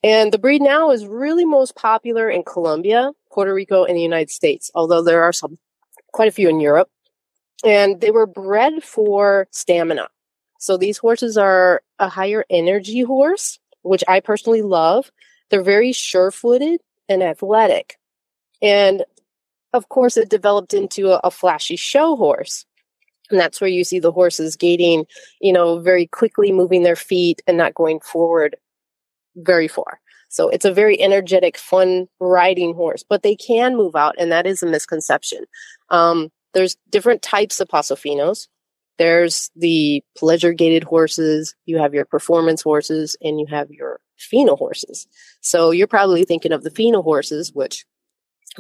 [0.03, 4.31] And the breed now is really most popular in Colombia, Puerto Rico, and the United
[4.31, 5.59] States, although there are some,
[6.13, 6.89] quite a few in Europe.
[7.65, 10.09] And they were bred for stamina.
[10.59, 15.11] So these horses are a higher energy horse, which I personally love.
[15.51, 17.99] They're very sure footed and athletic.
[18.63, 19.05] And
[19.73, 22.67] of course, it developed into a, a, flashy show horse.
[23.31, 25.07] And that's where you see the horses gaiting,
[25.41, 28.57] you know, very quickly moving their feet and not going forward
[29.37, 30.01] very far.
[30.29, 34.47] So it's a very energetic, fun riding horse, but they can move out, and that
[34.47, 35.45] is a misconception.
[35.89, 38.47] Um, there's different types of Pasofinos.
[38.99, 44.55] There's the pleasure gated horses, you have your performance horses, and you have your Fino
[44.55, 45.07] horses.
[45.41, 47.87] So you're probably thinking of the Fino horses, which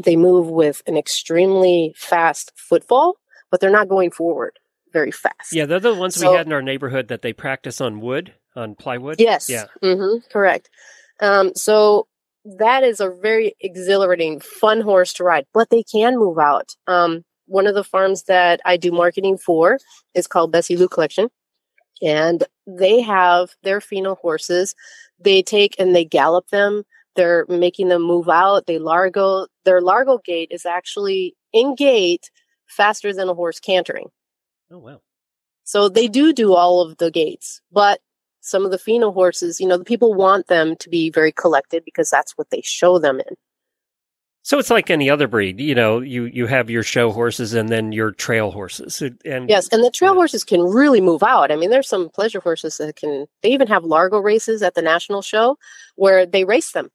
[0.02, 3.16] they move with an extremely fast footfall,
[3.50, 4.58] but they're not going forward
[4.92, 5.52] very fast.
[5.52, 8.34] Yeah, they're the ones so, we had in our neighborhood that they practice on wood
[8.56, 9.20] on plywood?
[9.20, 9.48] Yes.
[9.48, 9.66] Yeah.
[9.82, 10.70] Mm-hmm, correct.
[11.20, 12.06] Um, so
[12.44, 16.74] that is a very exhilarating, fun horse to ride, but they can move out.
[16.86, 19.78] Um, one of the farms that I do marketing for
[20.14, 21.28] is called Bessie Lou Collection.
[22.02, 24.74] And they have their Fino horses.
[25.18, 26.84] They take and they gallop them.
[27.16, 28.66] They're making them move out.
[28.66, 29.46] They largo.
[29.64, 32.30] Their largo gait is actually in gait
[32.68, 34.06] faster than a horse cantering.
[34.70, 35.00] Oh, wow.
[35.64, 38.00] So they do do all of the gaits, but
[38.40, 41.84] some of the Fino horses, you know, the people want them to be very collected
[41.84, 43.36] because that's what they show them in.
[44.42, 46.00] So it's like any other breed, you know.
[46.00, 49.90] You you have your show horses and then your trail horses, and yes, and the
[49.90, 51.52] trail horses can really move out.
[51.52, 53.26] I mean, there's some pleasure horses that can.
[53.42, 55.58] They even have Largo races at the national show
[55.96, 56.90] where they race them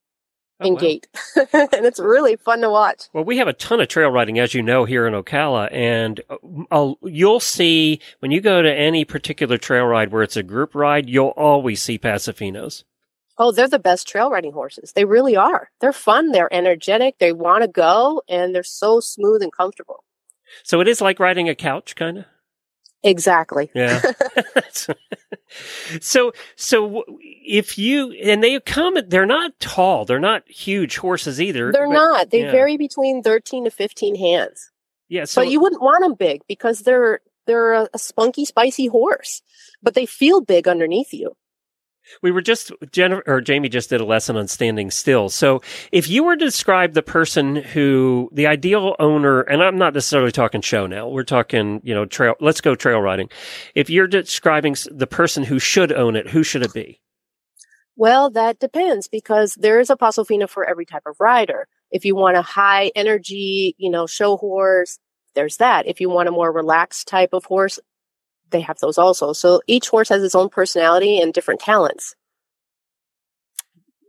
[0.59, 0.79] oh, in wow.
[0.79, 1.07] gait,
[1.53, 3.03] and it's really fun to watch.
[3.13, 6.21] Well, we have a ton of trail riding, as you know, here in Ocala, and
[6.71, 10.75] uh, you'll see when you go to any particular trail ride where it's a group
[10.75, 12.83] ride, you'll always see Pasofinos.
[13.37, 14.93] Oh, they're the best trail riding horses.
[14.93, 15.69] They really are.
[15.81, 16.31] They're fun.
[16.31, 17.17] They're energetic.
[17.19, 20.03] They want to go, and they're so smooth and comfortable.
[20.63, 22.25] So it is like riding a couch, kind of.
[23.03, 23.69] Exactly.
[23.73, 24.01] Yeah.
[26.01, 30.05] so, so if you and they come, they're not tall.
[30.05, 31.71] They're not huge horses either.
[31.71, 32.31] They're but, not.
[32.31, 32.51] They yeah.
[32.51, 34.71] vary between thirteen to fifteen hands.
[35.07, 35.25] Yeah.
[35.25, 39.41] So, but you wouldn't want them big because they're they're a, a spunky, spicy horse,
[39.83, 41.35] but they feel big underneath you.
[42.21, 45.29] We were just Jennifer or Jamie just did a lesson on standing still.
[45.29, 49.93] So, if you were to describe the person who the ideal owner, and I'm not
[49.93, 52.35] necessarily talking show now, we're talking you know trail.
[52.39, 53.29] Let's go trail riding.
[53.73, 57.01] If you're describing the person who should own it, who should it be?
[57.97, 61.67] Well, that depends because there is a Pasofino for every type of rider.
[61.91, 64.99] If you want a high energy, you know, show horse,
[65.33, 65.87] there's that.
[65.87, 67.79] If you want a more relaxed type of horse,
[68.55, 69.33] they have those also.
[69.33, 72.15] So each horse has its own personality and different talents.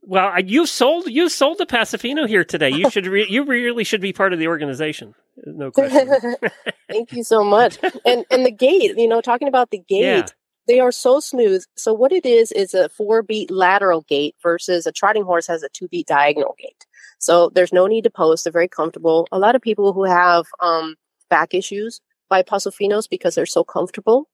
[0.02, 2.70] Well, you sold you sold the Pasofino here today.
[2.70, 5.14] You should re- you really should be part of the organization.
[5.44, 6.36] No question.
[6.88, 7.78] Thank you so much.
[8.04, 10.26] And and the gait, you know, talking about the gait, yeah.
[10.68, 11.64] they are so smooth.
[11.76, 15.64] So what it is is a four beat lateral gait versus a trotting horse has
[15.64, 16.86] a two beat diagonal gait.
[17.18, 18.44] So there's no need to post.
[18.44, 19.26] They're very comfortable.
[19.32, 20.94] A lot of people who have um,
[21.28, 24.28] back issues buy Pasofinos because they're so comfortable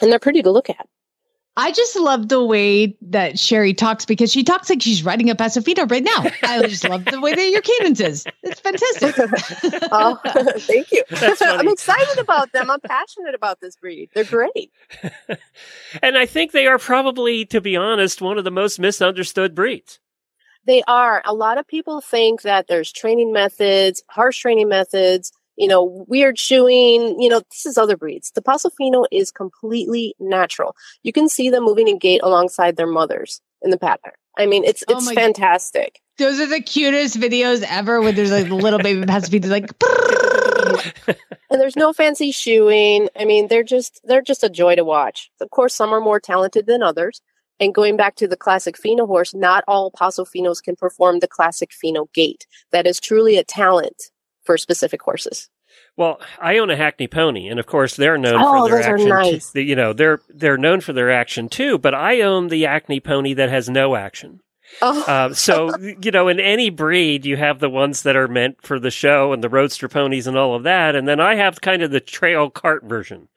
[0.00, 0.88] and they're pretty to look at.
[1.56, 5.34] I just love the way that Cheri talks because she talks like she's writing a
[5.34, 6.24] Pasofino right now.
[6.44, 8.24] I just love the way that your cadence is.
[8.42, 9.14] It's fantastic.
[9.92, 10.18] oh,
[10.58, 11.02] thank you.
[11.42, 12.70] I'm excited about them.
[12.70, 14.10] I'm passionate about this breed.
[14.14, 14.72] They're great.
[16.02, 19.98] and I think they are probably, to be honest, one of the most misunderstood breeds.
[20.66, 21.20] They are.
[21.24, 26.38] A lot of people think that there's training methods, harsh training methods, you know, weird
[26.38, 28.30] shoeing, you know, this is other breeds.
[28.30, 30.74] The Pasofino is completely natural.
[31.02, 34.12] You can see them moving in gait alongside their mothers in the pattern.
[34.38, 36.00] I mean, it's oh it's fantastic.
[36.18, 36.24] God.
[36.24, 39.70] Those are the cutest videos ever when there's like the little baby Pasofino like
[41.50, 43.10] and there's no fancy shoeing.
[43.18, 45.30] I mean, they're just they're just a joy to watch.
[45.42, 47.20] Of course, some are more talented than others.
[47.58, 51.70] And going back to the classic Fino horse, not all Pasofinos can perform the classic
[51.70, 52.46] Fino gait.
[52.72, 54.10] That is truly a talent
[54.44, 55.48] for specific horses.
[55.96, 59.08] Well, I own a Hackney pony, and of course they're known oh, for their action.
[59.08, 59.54] Nice.
[59.54, 61.78] You know, they're they're known for their action too.
[61.78, 64.40] But I own the Hackney pony that has no action.
[64.80, 65.02] Oh.
[65.02, 68.78] Uh, so you know, in any breed, you have the ones that are meant for
[68.78, 71.82] the show and the roadster ponies and all of that, and then I have kind
[71.82, 73.28] of the trail cart version.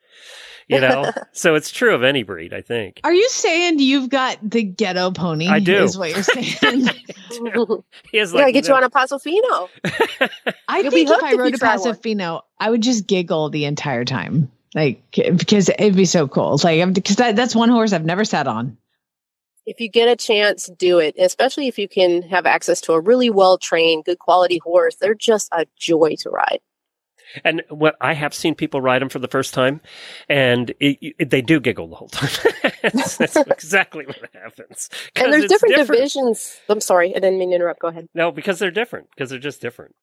[0.68, 3.00] You know, so it's true of any breed, I think.
[3.04, 5.48] Are you saying you've got the ghetto pony?
[5.48, 5.82] I do.
[5.82, 6.88] Is what you're saying?
[8.10, 9.68] He has yeah, like get you on a Paso Fino.
[10.68, 11.76] I You'll be think if I rode you a try.
[11.76, 14.52] Pasofino, I would just giggle the entire time.
[14.74, 16.58] Like, because it'd be so cool.
[16.62, 18.76] Like, because that, that's one horse I've never sat on.
[19.66, 21.16] If you get a chance, do it.
[21.18, 24.96] Especially if you can have access to a really well trained, good quality horse.
[24.96, 26.60] They're just a joy to ride.
[27.42, 29.80] And what I have seen people ride them for the first time,
[30.28, 32.30] and it, it- they do giggle the whole time.
[32.82, 34.90] that's, that's exactly what happens.
[35.16, 36.56] And there's it's different, divisions.
[36.68, 37.80] I'm sorry, I didn't mean to interrupt.
[37.80, 38.08] Go ahead.
[38.14, 39.08] No, because they're different.
[39.10, 39.94] Because they're just different.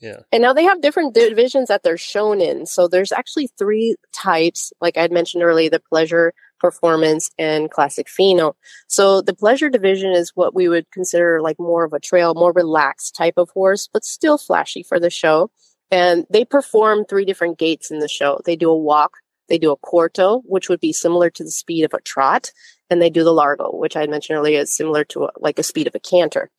[0.00, 0.20] Yeah.
[0.30, 2.66] And now they have different divisions that they're shown in.
[2.66, 8.06] So there's actually three types, like I had mentioned earlier, the pleasure, performance, and classic
[8.08, 8.56] Fino.
[8.88, 12.52] So the pleasure division is what we would consider like more of a trail, more
[12.52, 15.50] relaxed type of horse, but still flashy for the show.
[15.90, 18.40] And they perform three different gaits in the show.
[18.44, 19.18] They do a walk,
[19.48, 22.50] they do a corto, which would be similar to the speed of a trot,
[22.90, 25.62] and they do the largo, which I mentioned earlier is similar to a, like a
[25.62, 26.50] speed of a canter.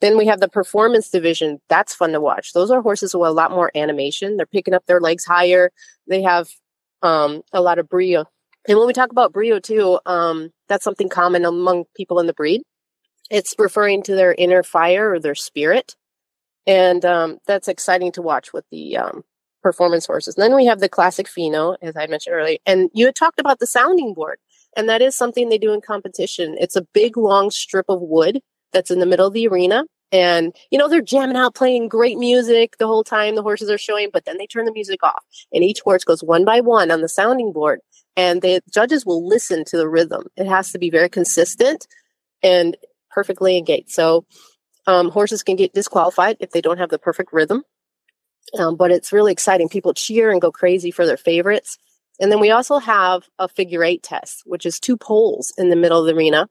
[0.00, 1.58] Then we have the performance division.
[1.68, 2.52] That's fun to watch.
[2.52, 4.36] Those are horses with a lot more animation.
[4.36, 5.72] They're picking up their legs higher.
[6.06, 6.48] They have
[7.02, 8.26] um, a lot of brio.
[8.68, 12.34] And when we talk about brio too, um, that's something common among people in the
[12.34, 12.62] breed.
[13.30, 15.96] It's referring to their inner fire or their spirit.
[16.66, 19.24] And um, that's exciting to watch with the um,
[19.62, 20.36] performance horses.
[20.36, 22.58] And then we have the classic Fino, as I mentioned earlier.
[22.66, 24.38] And you had talked about the sounding board.
[24.76, 26.56] And that is something they do in competition.
[26.60, 28.40] It's a big, long strip of wood
[28.72, 29.84] that's in the middle of the arena.
[30.12, 33.78] And, you know, they're jamming out, playing great music the whole time the horses are
[33.78, 35.24] showing, but then they turn the music off.
[35.52, 37.80] And each horse goes one by one on the sounding board.
[38.16, 40.26] And the judges will listen to the rhythm.
[40.36, 41.86] It has to be very consistent
[42.42, 42.76] and
[43.10, 43.90] perfectly engaged.
[43.90, 44.26] So
[44.86, 47.62] um, horses can get disqualified if they don't have the perfect rhythm.
[48.58, 49.68] Um, but it's really exciting.
[49.68, 51.78] People cheer and go crazy for their favorites.
[52.20, 55.76] And then we also have a figure eight test, which is two poles in the
[55.76, 56.48] middle of the arena.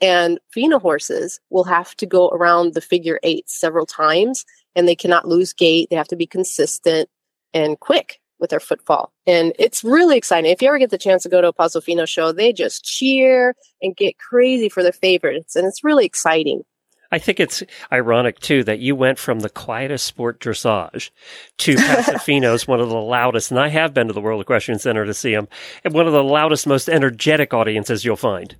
[0.00, 4.44] And Fino horses will have to go around the figure eight several times
[4.76, 5.88] and they cannot lose gait.
[5.90, 7.08] They have to be consistent
[7.52, 9.12] and quick with their footfall.
[9.26, 10.50] And it's really exciting.
[10.50, 12.84] If you ever get the chance to go to a Paso Fino show, they just
[12.84, 15.56] cheer and get crazy for their favorites.
[15.56, 16.62] And it's really exciting.
[17.10, 21.10] I think it's ironic too that you went from the quietest sport dressage
[21.58, 24.78] to Paso Finos, one of the loudest, and I have been to the World Equestrian
[24.78, 25.48] Center to see them,
[25.84, 28.56] and one of the loudest, most energetic audiences you'll find.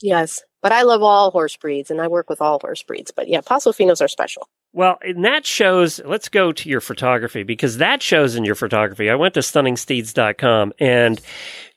[0.00, 0.42] Yes.
[0.62, 3.10] But I love all horse breeds and I work with all horse breeds.
[3.10, 4.48] But yeah, Paso Finos are special.
[4.72, 9.10] Well, and that shows, let's go to your photography because that shows in your photography.
[9.10, 11.20] I went to stunningsteeds.com and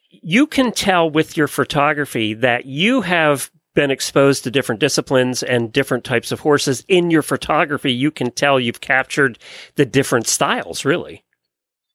[0.09, 5.73] you can tell with your photography that you have been exposed to different disciplines and
[5.73, 7.91] different types of horses in your photography.
[7.91, 9.39] You can tell you've captured
[9.75, 11.23] the different styles, really.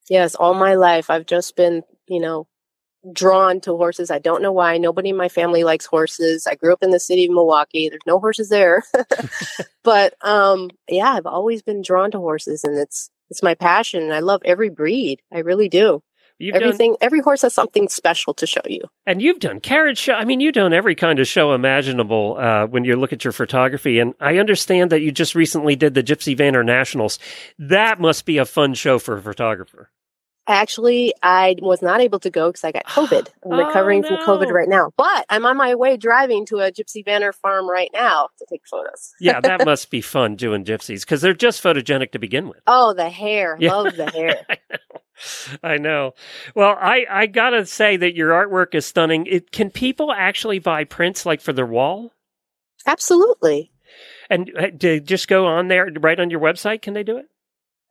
[0.08, 2.48] Yes, all my life I've just been, you know,
[3.12, 4.10] drawn to horses.
[4.10, 4.78] I don't know why.
[4.78, 6.46] Nobody in my family likes horses.
[6.46, 7.88] I grew up in the city of Milwaukee.
[7.88, 8.82] There's no horses there.
[9.84, 14.12] but um yeah, I've always been drawn to horses and it's it's my passion and
[14.12, 15.22] I love every breed.
[15.32, 16.02] I really do.
[16.38, 18.82] You've done, Everything every horse has something special to show you.
[19.06, 20.12] and you've done carriage show.
[20.12, 23.32] I mean, you've done every kind of show imaginable uh, when you look at your
[23.32, 23.98] photography.
[23.98, 27.18] And I understand that you just recently did the Gypsy Vanner Nationals.
[27.58, 29.90] That must be a fun show for a photographer.
[30.48, 33.28] Actually, I was not able to go because I got COVID.
[33.44, 34.90] I'm Oh, recovering from COVID right now.
[34.96, 38.62] But I'm on my way driving to a Gypsy Vanner farm right now to take
[38.66, 39.12] photos.
[39.20, 42.60] Yeah, that must be fun doing gypsies because they're just photogenic to begin with.
[42.66, 43.56] Oh, the hair.
[43.60, 43.74] Yeah.
[43.74, 44.46] Love the hair.
[45.62, 46.14] I know.
[46.54, 49.26] Well, I, I gotta say that your artwork is stunning.
[49.26, 52.12] It, can people actually buy prints like for their wall?
[52.86, 53.70] Absolutely.
[54.30, 57.26] And uh, to just go on there, right on your website, can they do it?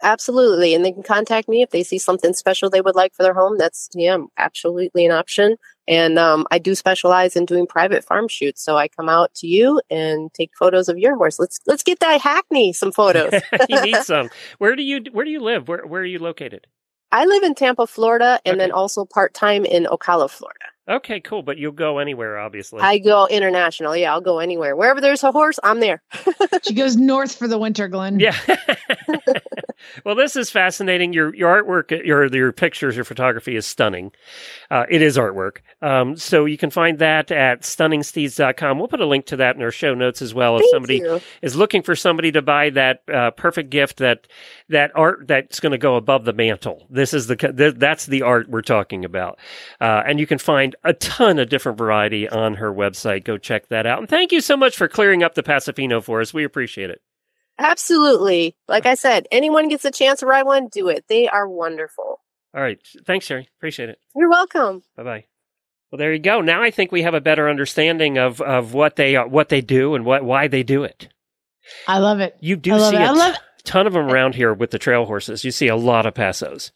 [0.04, 0.74] Absolutely.
[0.74, 3.34] And they can contact me if they see something special they would like for their
[3.34, 3.58] home.
[3.58, 5.58] That's, yeah, absolutely an option.
[5.88, 8.64] And um, I do specialize in doing private farm shoots.
[8.64, 11.40] So I come out to you and take photos of your horse.
[11.40, 13.34] Let's let's get that Hackney some photos.
[13.70, 14.30] you need some.
[14.58, 15.68] Where do you Where do you live?
[15.68, 16.68] Where Where are you located?
[17.10, 20.66] I live in Tampa, Florida, and then also part time in Ocala, Florida.
[20.90, 21.42] Okay, cool.
[21.42, 22.82] But you'll go anywhere, obviously.
[22.82, 23.96] I go international.
[23.96, 24.76] Yeah, I'll go anywhere.
[24.76, 26.02] Wherever there's a horse, I'm there.
[26.64, 28.20] She goes north for the winter, Glenn.
[28.20, 28.36] Yeah.
[30.06, 31.14] Well, this is fascinating.
[31.14, 34.12] Your your artwork, your your pictures, your photography is stunning.
[34.70, 35.58] Uh, it is artwork.
[35.82, 38.80] Um, so you can find that at stunningsteeds.com.
[38.80, 40.56] We'll put a link to that in our show notes as well.
[40.56, 41.22] If Thank somebody you.
[41.42, 44.28] is looking for somebody to buy that uh, perfect gift, that
[44.70, 46.86] that art that's going to go above the mantle.
[46.90, 49.40] This is the th- that's the art we're talking about,
[49.80, 53.24] uh, and you can find a ton of different variety on her website.
[53.24, 54.00] Go check that out.
[54.00, 56.34] And thank you so much for clearing up the Paso Fino for us.
[56.34, 57.02] We appreciate it.
[57.60, 58.56] Absolutely.
[58.68, 61.06] Like I said, anyone gets a chance to ride one, do it.
[61.08, 62.20] They are wonderful.
[62.56, 62.80] All right.
[63.06, 63.48] Thanks, Cheri.
[63.58, 64.00] Appreciate it.
[64.16, 64.84] You're welcome.
[64.96, 65.26] Bye bye.
[65.92, 66.42] Well, there you go.
[66.42, 69.62] Now I think we have a better understanding of, of what they are, what they
[69.62, 71.10] do, and what why they do it.
[71.88, 72.36] I love it.
[72.40, 73.02] You do I love see it.
[73.02, 75.44] a I love t- ton of them around here with the trail horses.
[75.46, 76.72] You see a lot of Pasos,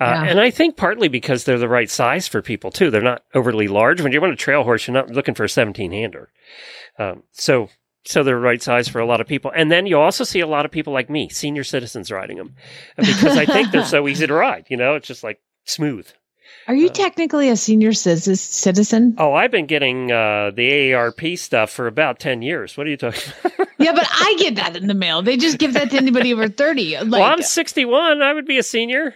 [0.00, 0.24] uh, Yeah.
[0.24, 2.90] and I think partly because they're the right size for people too.
[2.90, 4.00] They're not overly large.
[4.00, 6.30] When you want a trail horse, you're not looking for a 17 hander.
[6.98, 7.68] Um, so.
[8.06, 10.40] So they're the right size for a lot of people, and then you also see
[10.40, 12.54] a lot of people like me, senior citizens, riding them
[12.96, 14.66] because I think they're so easy to ride.
[14.68, 16.06] You know, it's just like smooth.
[16.66, 19.16] Are you technically a senior ci- citizen?
[19.18, 22.76] Oh, I've been getting uh, the AARP stuff for about 10 years.
[22.76, 23.68] What are you talking about?
[23.78, 25.22] yeah, but I get that in the mail.
[25.22, 26.98] They just give that to anybody over 30.
[27.00, 28.22] Like, well, I'm 61.
[28.22, 29.14] I would be a senior.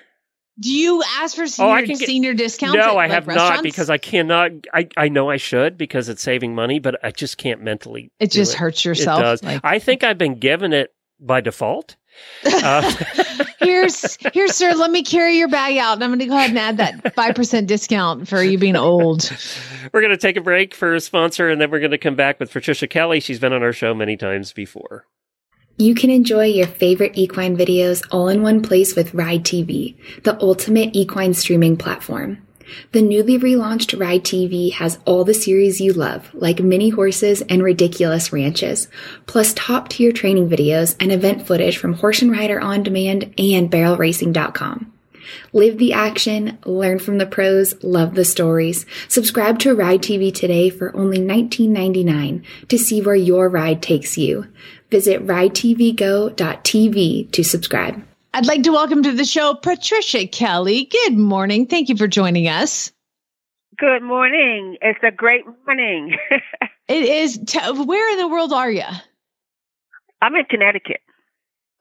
[0.61, 2.77] Do you ask for senior, Oh, I can get- senior discounts?
[2.77, 4.51] no, at, I like, have not because I cannot.
[4.73, 8.11] I, I know I should because it's saving money, but I just can't mentally.
[8.19, 9.21] it just hurts yourself.
[9.21, 9.43] It does.
[9.43, 11.97] Like, I think I've been given it by default.
[12.45, 12.93] Uh,
[13.61, 14.75] here's here, sir.
[14.75, 17.15] Let me carry your bag out, and I'm going to go ahead and add that
[17.15, 19.31] five percent discount for you being old.
[19.93, 22.17] we're going to take a break for a sponsor, and then we're going to come
[22.17, 23.21] back with Patricia Kelly.
[23.21, 25.07] She's been on our show many times before.
[25.81, 30.37] You can enjoy your favorite equine videos all in one place with Ride TV, the
[30.43, 32.43] ultimate equine streaming platform.
[32.91, 37.63] The newly relaunched Ride TV has all the series you love, like mini horses and
[37.63, 38.89] ridiculous ranches,
[39.27, 43.71] plus top tier training videos and event footage from Horse and Rider On Demand and
[43.71, 44.93] BarrelRacing.com.
[45.53, 48.87] Live the action, learn from the pros, love the stories.
[49.09, 54.47] Subscribe to Ride TV today for only $19.99 to see where your ride takes you.
[54.91, 58.03] Visit ridetvgo.tv to subscribe.
[58.35, 60.85] I'd like to welcome to the show Patricia Kelly.
[60.85, 61.67] Good morning.
[61.67, 62.93] Thank you for joining us.
[63.79, 64.77] Good morning.
[64.81, 66.17] It's a great morning.
[66.89, 67.39] It is.
[67.47, 68.83] T- where in the world are you?
[70.23, 71.03] I'm in Connecticut.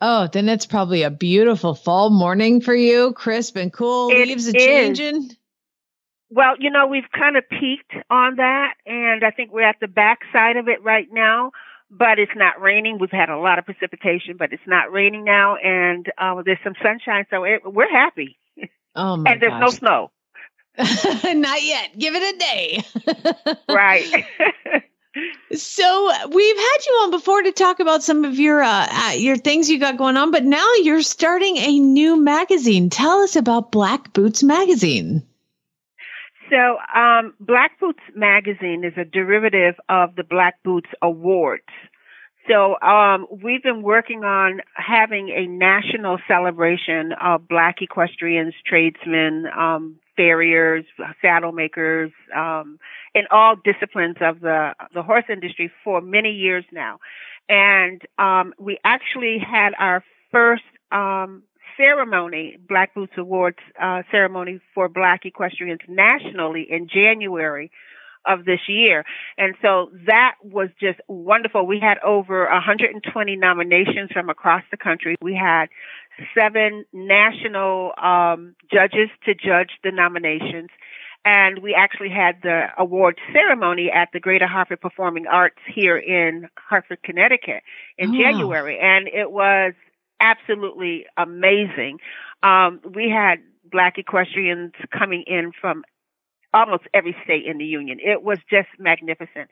[0.02, 4.10] Oh, then it's probably a beautiful fall morning for you, crisp and cool.
[4.10, 4.66] It Leaves a is.
[4.66, 5.32] changing.
[6.30, 9.88] Well, you know, we've kind of peaked on that, and I think we're at the
[9.88, 11.52] backside of it right now.
[11.90, 12.98] But it's not raining.
[13.00, 16.76] We've had a lot of precipitation, but it's not raining now, and uh, there's some
[16.84, 18.38] sunshine, so it, we're happy.
[18.96, 20.12] Oh my and there's no snow.
[20.78, 21.98] Not yet.
[21.98, 22.84] Give it a day.
[23.70, 24.26] Right.
[25.52, 29.36] So we've had you on before to talk about some of your uh, uh, your
[29.36, 32.90] things you got going on, but now you're starting a new magazine.
[32.90, 35.24] Tell us about Black Boots Magazine.
[36.50, 41.64] So, um, Black Boots Magazine is a derivative of the Black Boots Awards.
[42.48, 49.98] So, um, we've been working on having a national celebration of Black equestrians, tradesmen, um,
[50.16, 50.86] farriers,
[51.22, 52.80] saddle makers, um,
[53.14, 57.00] in all disciplines of the the horse industry for many years now.
[57.50, 61.44] And um, we actually had our first um,
[61.78, 67.72] ceremony, Black Boots Awards uh, ceremony for Black equestrians nationally in January
[68.26, 69.06] of this year.
[69.38, 71.66] And so that was just wonderful.
[71.66, 75.16] We had over 120 nominations from across the country.
[75.22, 75.68] We had
[76.36, 80.70] seven national um, judges to judge the nominations.
[81.24, 86.48] And we actually had the award ceremony at the Greater Hartford Performing Arts here in
[86.56, 87.64] Hartford, Connecticut
[87.98, 88.18] in Oh.
[88.18, 88.80] January.
[88.80, 89.74] And it was
[90.20, 92.00] absolutely amazing.
[92.44, 93.40] Um, we had
[93.70, 95.84] black equestrians coming in from
[96.54, 98.00] almost every state in the union.
[98.00, 99.50] It was just magnificent.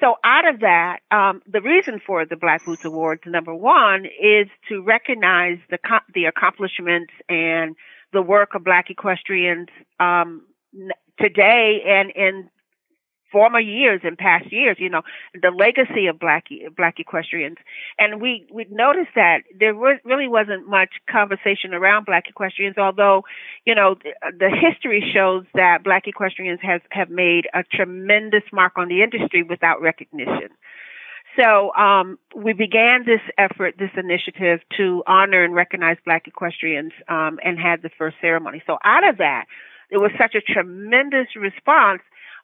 [0.00, 4.46] So out of that, um, the reason for the Black Boots Awards, number one, is
[4.68, 5.78] to recognize the
[6.12, 7.74] the accomplishments and
[8.12, 10.42] the work of Black equestrians um,
[11.18, 12.50] today and in
[13.30, 14.76] former years and past years.
[14.78, 15.02] You know,
[15.34, 16.46] the legacy of Black
[16.76, 17.56] Black equestrians,
[17.98, 23.24] and we we noticed that there was, really wasn't much conversation around Black equestrians, although
[23.66, 28.74] you know, the, the history shows that black equestrians has have made a tremendous mark
[28.76, 30.48] on the industry without recognition.
[31.38, 37.38] So um, we began this effort, this initiative to honor and recognize black equestrians, um,
[37.44, 38.62] and had the first ceremony.
[38.66, 39.44] So out of that,
[39.90, 42.00] it was such a tremendous response.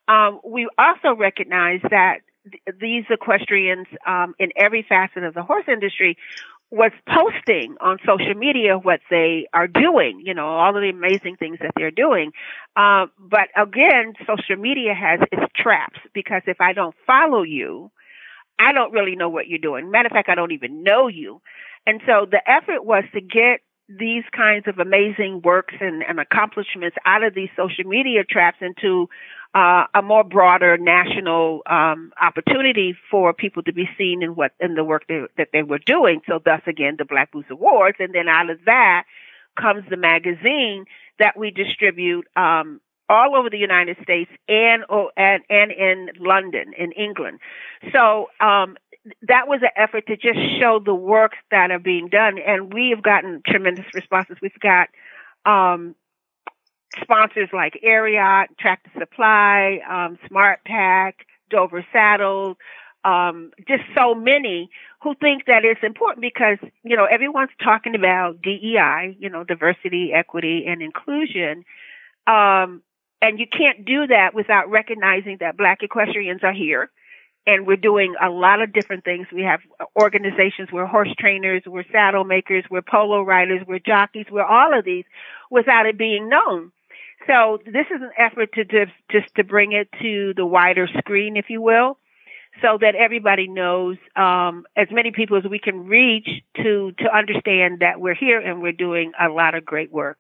[0.09, 2.19] Um, we also recognize that
[2.51, 6.17] th- these equestrians, um, in every facet of the horse industry,
[6.71, 11.37] was posting on social media what they are doing, you know, all of the amazing
[11.37, 12.33] things that they're doing.
[12.75, 17.91] Uh, but again, social media has its traps because if I don't follow you,
[18.59, 19.91] I don't really know what you're doing.
[19.91, 21.43] Matter of fact, I don't even know you.
[21.87, 26.97] And so the effort was to get these kinds of amazing works and, and accomplishments
[27.05, 29.09] out of these social media traps into
[29.55, 34.75] uh, a more broader national um, opportunity for people to be seen in what in
[34.75, 36.23] the work they, that they were doing.
[36.27, 39.05] So thus again, the Black Boots Awards, and then out of that,
[39.61, 40.87] comes the magazine
[41.19, 46.73] that we distribute um, all over the United States and oh, and and in London,
[46.79, 47.39] in England.
[47.93, 48.77] So um,
[49.29, 52.91] that was an effort to just show the works that are being done, and we
[52.95, 54.39] have gotten tremendous responses.
[54.41, 54.89] We've got
[55.45, 55.95] um,
[57.01, 61.15] sponsors like Ariat, Tractor Supply, um, SmartPak,
[61.51, 62.57] Dover Saddles,
[63.05, 64.71] um, just so many
[65.03, 70.13] who think that it's important because, you know, everyone's talking about DEI, you know, diversity,
[70.15, 71.65] equity, and inclusion.
[72.27, 72.83] Um,
[73.21, 76.91] and you can't do that without recognizing that black equestrians are here.
[77.45, 79.27] And we're doing a lot of different things.
[79.33, 79.61] We have
[80.01, 84.85] organizations, we're horse trainers, we're saddle makers, we're polo riders, we're jockeys, we're all of
[84.85, 85.05] these
[85.51, 86.71] without it being known.
[87.27, 91.37] So this is an effort to just, just to bring it to the wider screen,
[91.37, 91.99] if you will,
[92.61, 97.81] so that everybody knows um, as many people as we can reach to to understand
[97.81, 100.19] that we're here and we're doing a lot of great work.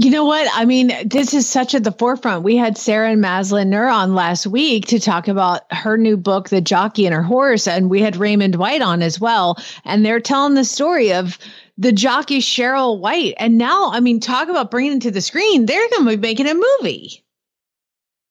[0.00, 0.48] You know what?
[0.54, 2.44] I mean, this is such at the forefront.
[2.44, 6.50] We had Sarah and Maslin Nir on last week to talk about her new book,
[6.50, 9.58] The Jockey and Her Horse, and we had Raymond White on as well.
[9.84, 11.36] And they're telling the story of
[11.78, 13.34] the jockey Cheryl White.
[13.38, 15.66] And now, I mean, talk about bringing it to the screen.
[15.66, 17.24] They're going to be making a movie.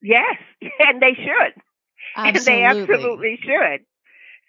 [0.01, 1.61] Yes, and they should.
[2.15, 2.53] Absolutely.
[2.53, 3.85] they absolutely should.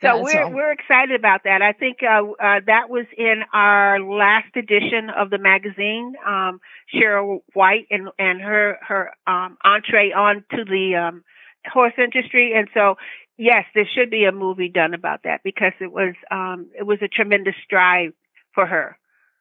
[0.01, 0.53] So we're all.
[0.53, 1.61] we're excited about that.
[1.61, 6.15] I think uh, uh, that was in our last edition of the magazine.
[6.27, 6.61] Um,
[6.95, 11.25] Cheryl White and and her her um, entree onto the um,
[11.67, 12.95] horse industry, and so
[13.37, 16.99] yes, there should be a movie done about that because it was um, it was
[17.03, 18.13] a tremendous strive
[18.55, 18.97] for her.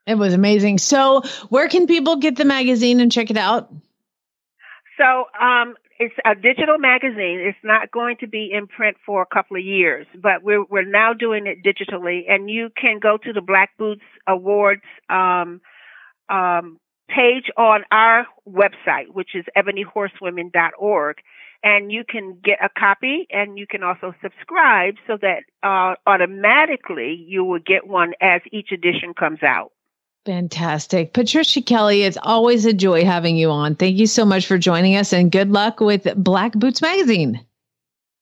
[0.07, 0.77] It was amazing.
[0.77, 3.69] So, where can people get the magazine and check it out?
[4.97, 7.39] So um, it's a digital magazine.
[7.39, 10.89] It's not going to be in print for a couple of years, but we're we're
[10.89, 15.61] now doing it digitally, and you can go to the Black Boots Awards um,
[16.29, 16.79] um,
[17.09, 21.17] page on our website, which is ebonyhorsewomen.org,
[21.63, 27.25] and you can get a copy, and you can also subscribe so that uh, automatically
[27.27, 29.71] you will get one as each edition comes out.
[30.27, 31.13] Fantastic.
[31.13, 33.75] Patricia Kelly, it's always a joy having you on.
[33.75, 37.45] Thank you so much for joining us and good luck with Black Boots Magazine.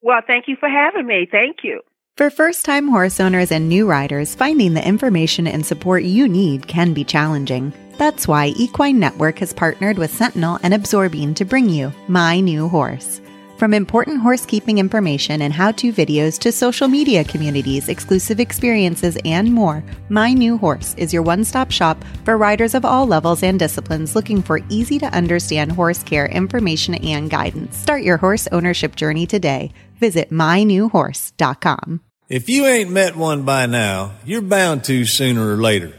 [0.03, 1.27] Well, thank you for having me.
[1.29, 1.81] Thank you.
[2.15, 6.67] For first time horse owners and new riders, finding the information and support you need
[6.67, 7.73] can be challenging.
[7.97, 12.69] That's why Equine Network has partnered with Sentinel and Absorbine to bring you My New
[12.69, 13.19] Horse.
[13.57, 19.53] From important horsekeeping information and how to videos to social media communities, exclusive experiences, and
[19.53, 23.57] more, My New Horse is your one stop shop for riders of all levels and
[23.57, 27.77] disciplines looking for easy to understand horse care information and guidance.
[27.77, 29.71] Start your horse ownership journey today.
[30.01, 32.01] Visit mynewhorse.com.
[32.27, 35.93] If you ain't met one by now, you're bound to sooner or later.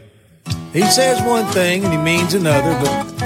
[0.74, 3.25] He says one thing and he means another, but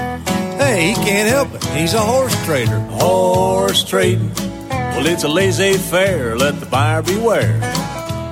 [0.81, 1.63] he can't help it.
[1.65, 2.79] He's a horse trader.
[2.79, 4.33] Horse trading.
[4.69, 6.35] Well, it's a laissez faire.
[6.35, 7.59] Let the buyer beware.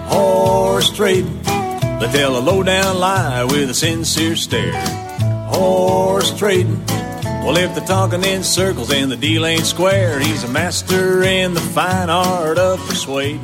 [0.08, 1.42] Horse trading.
[1.44, 4.74] They tell a low down lie with a sincere stare.
[5.48, 6.84] Horse trading.
[7.44, 11.54] Well, if they're talking in circles and the deal ain't square, he's a master in
[11.54, 13.42] the fine art of persuading.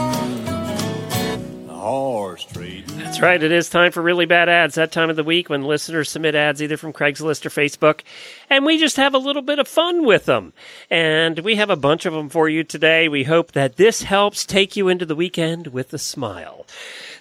[1.86, 2.98] Horse trading.
[2.98, 3.44] That's right.
[3.44, 4.74] It is time for really bad ads.
[4.74, 8.02] That time of the week when listeners submit ads either from Craigslist or Facebook,
[8.50, 10.54] and we just have a little bit of fun with them.
[10.90, 13.08] And we have a bunch of them for you today.
[13.08, 16.66] We hope that this helps take you into the weekend with a smile.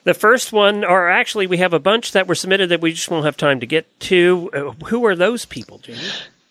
[0.05, 3.11] The first one, or actually, we have a bunch that were submitted that we just
[3.11, 4.51] won't have time to get to.
[4.55, 6.01] Uh, who are those people, Jamie?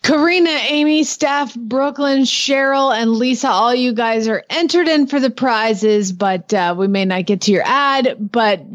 [0.03, 5.29] Karina, Amy, Steph, Brooklyn, Cheryl, and Lisa, all you guys are entered in for the
[5.29, 8.17] prizes, but uh, we may not get to your ad.
[8.19, 8.65] But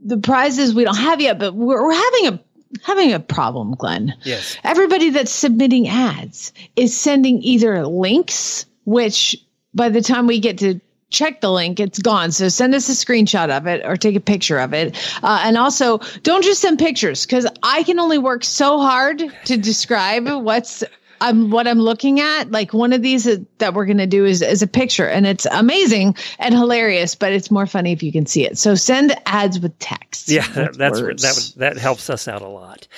[0.00, 2.44] the prizes we don't have yet, but we're, we're having a
[2.82, 4.14] having a problem, Glenn.
[4.24, 4.56] Yes.
[4.64, 9.36] Everybody that's submitting ads is sending either links, which
[9.74, 10.80] by the time we get to
[11.12, 12.32] check the link, it's gone.
[12.32, 14.96] So send us a screenshot of it or take a picture of it.
[15.22, 19.56] Uh, and also, don't just send pictures because I can only work so hard to
[19.56, 20.82] describe what's.
[21.22, 22.50] I'm what I'm looking at.
[22.50, 25.46] Like one of these that we're going to do is, is a picture and it's
[25.46, 28.58] amazing and hilarious, but it's more funny if you can see it.
[28.58, 30.28] So send ads with text.
[30.28, 31.22] Yeah, with that's words.
[31.22, 32.88] that that helps us out a lot.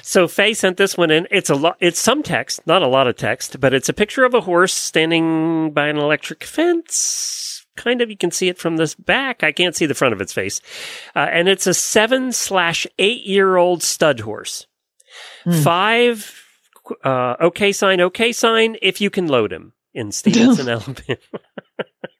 [0.00, 1.28] So Faye sent this one in.
[1.30, 1.76] It's a lot.
[1.78, 4.72] It's some text, not a lot of text, but it's a picture of a horse
[4.72, 7.43] standing by an electric fence.
[7.76, 9.42] Kind of, you can see it from this back.
[9.42, 10.60] I can't see the front of its face,
[11.16, 14.66] uh, and it's a seven slash eight year old stud horse.
[15.62, 16.40] Five.
[17.02, 18.00] Uh, okay sign.
[18.00, 18.76] Okay sign.
[18.82, 21.18] If you can load him in Stevenson, Alabama.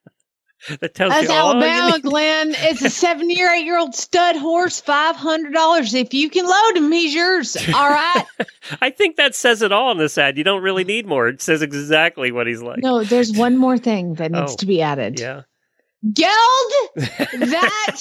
[0.81, 2.01] That tells That's you Alabama.
[2.01, 2.55] Glenn.
[2.57, 5.95] It's a seven year, eight year old stud horse, $500.
[5.95, 7.57] If you can load him, he's yours.
[7.75, 8.25] All right.
[8.81, 10.39] I think that says it all in this ad.
[10.39, 11.29] You don't really need more.
[11.29, 12.79] It says exactly what he's like.
[12.81, 15.21] no, there's one more thing that needs Oh, to be added.
[15.21, 15.43] Yeah.
[16.13, 18.01] Geld that.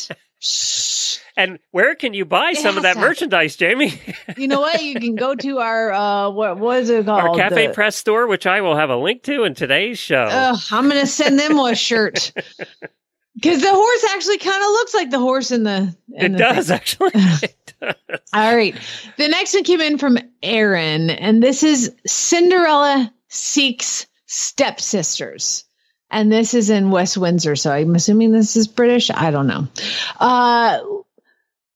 [1.36, 4.00] And where can you buy It some of that merchandise, Jamie?
[4.38, 4.82] You know what?
[4.84, 7.22] You can go to our, uh, what was it called?
[7.22, 10.28] Our Cafe The- Press store, which I will have a link to in today's show.
[10.30, 12.32] Ugh, I'm going to send them a shirt.
[13.36, 15.94] Because the horse actually kind of looks like the horse in the.
[16.14, 17.10] in it the does, actually.
[17.16, 17.96] It does.
[18.32, 18.76] All right.
[19.18, 25.64] The next one came in from Aaron, and this is Cinderella Seeks Stepsisters.
[26.12, 27.56] And this is in West Windsor.
[27.56, 29.10] So I'm assuming this is British.
[29.10, 29.68] I don't know.
[30.20, 30.80] Uh,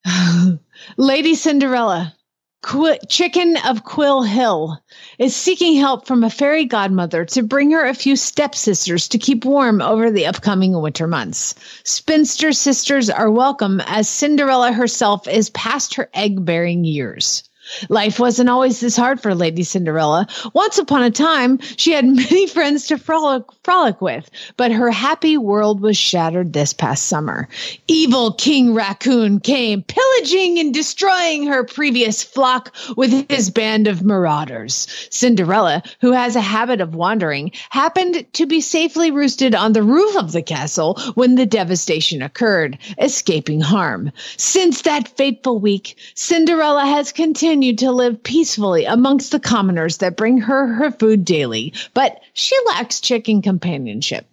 [0.97, 2.15] Lady Cinderella,
[2.61, 4.77] Qu- Chicken of Quill Hill,
[5.19, 9.45] is seeking help from a fairy godmother to bring her a few stepsisters to keep
[9.45, 11.55] warm over the upcoming winter months.
[11.83, 17.43] Spinster sisters are welcome as Cinderella herself is past her egg bearing years.
[17.89, 20.28] Life wasn't always this hard for Lady Cinderella.
[20.53, 25.38] Once upon a time, she had many friends to frolic, frolic with, but her happy
[25.38, 27.47] world was shattered this past summer.
[27.88, 34.88] Evil King Raccoon came pillaging and destroying her previous flock with his band of marauders.
[35.09, 40.15] Cinderella, who has a habit of wandering, happened to be safely roosted on the roof
[40.15, 44.11] of the castle when the devastation occurred, escaping harm.
[44.38, 50.39] Since that fateful week, Cinderella has continued to live peacefully amongst the commoners that bring
[50.39, 54.26] her her food daily, but she lacks chicken companionship.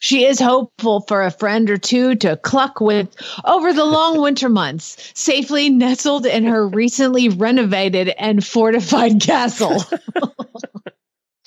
[0.00, 3.08] She is hopeful for a friend or two to cluck with
[3.44, 9.82] over the long winter months, safely nestled in her recently renovated and fortified castle.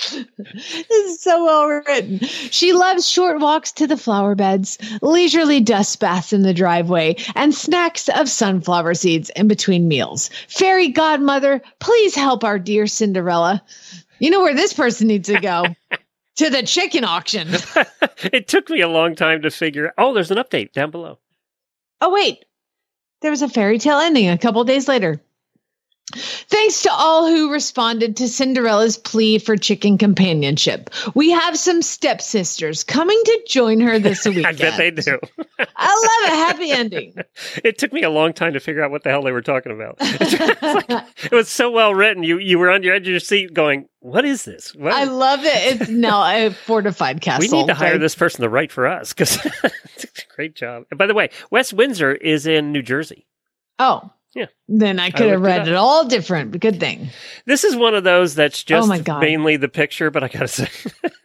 [0.09, 2.19] this is so well written.
[2.19, 7.53] She loves short walks to the flower beds, leisurely dust baths in the driveway, and
[7.53, 10.29] snacks of sunflower seeds in between meals.
[10.47, 13.61] Fairy godmother, please help our dear Cinderella.
[14.19, 15.65] You know where this person needs to go?
[16.37, 17.49] to the chicken auction.
[18.31, 19.93] it took me a long time to figure.
[19.97, 21.19] Oh, there's an update down below.
[21.99, 22.45] Oh, wait.
[23.21, 25.21] There was a fairy tale ending a couple days later.
[26.11, 30.89] Thanks to all who responded to Cinderella's plea for chicken companionship.
[31.15, 34.45] We have some stepsisters coming to join her this weekend.
[34.47, 35.19] I bet they do.
[35.75, 37.15] I love a happy ending.
[37.63, 39.71] It took me a long time to figure out what the hell they were talking
[39.71, 39.97] about.
[39.99, 42.23] it was so well written.
[42.23, 44.73] You you were on your edge of your seat, going, "What is this?
[44.75, 44.93] What?
[44.93, 45.81] I love it.
[45.81, 47.41] It's now a fortified castle.
[47.41, 49.37] we need to hire Like, this person to write for us because
[50.35, 53.27] great job." And by the way, West Windsor is in New Jersey.
[53.79, 54.45] Oh, Yeah.
[54.69, 56.57] Then I could have looked it read it all different.
[56.59, 57.09] Good thing.
[57.45, 59.19] This is one of those that's just Oh my God.
[59.19, 60.69] mainly the picture, but I gotta say,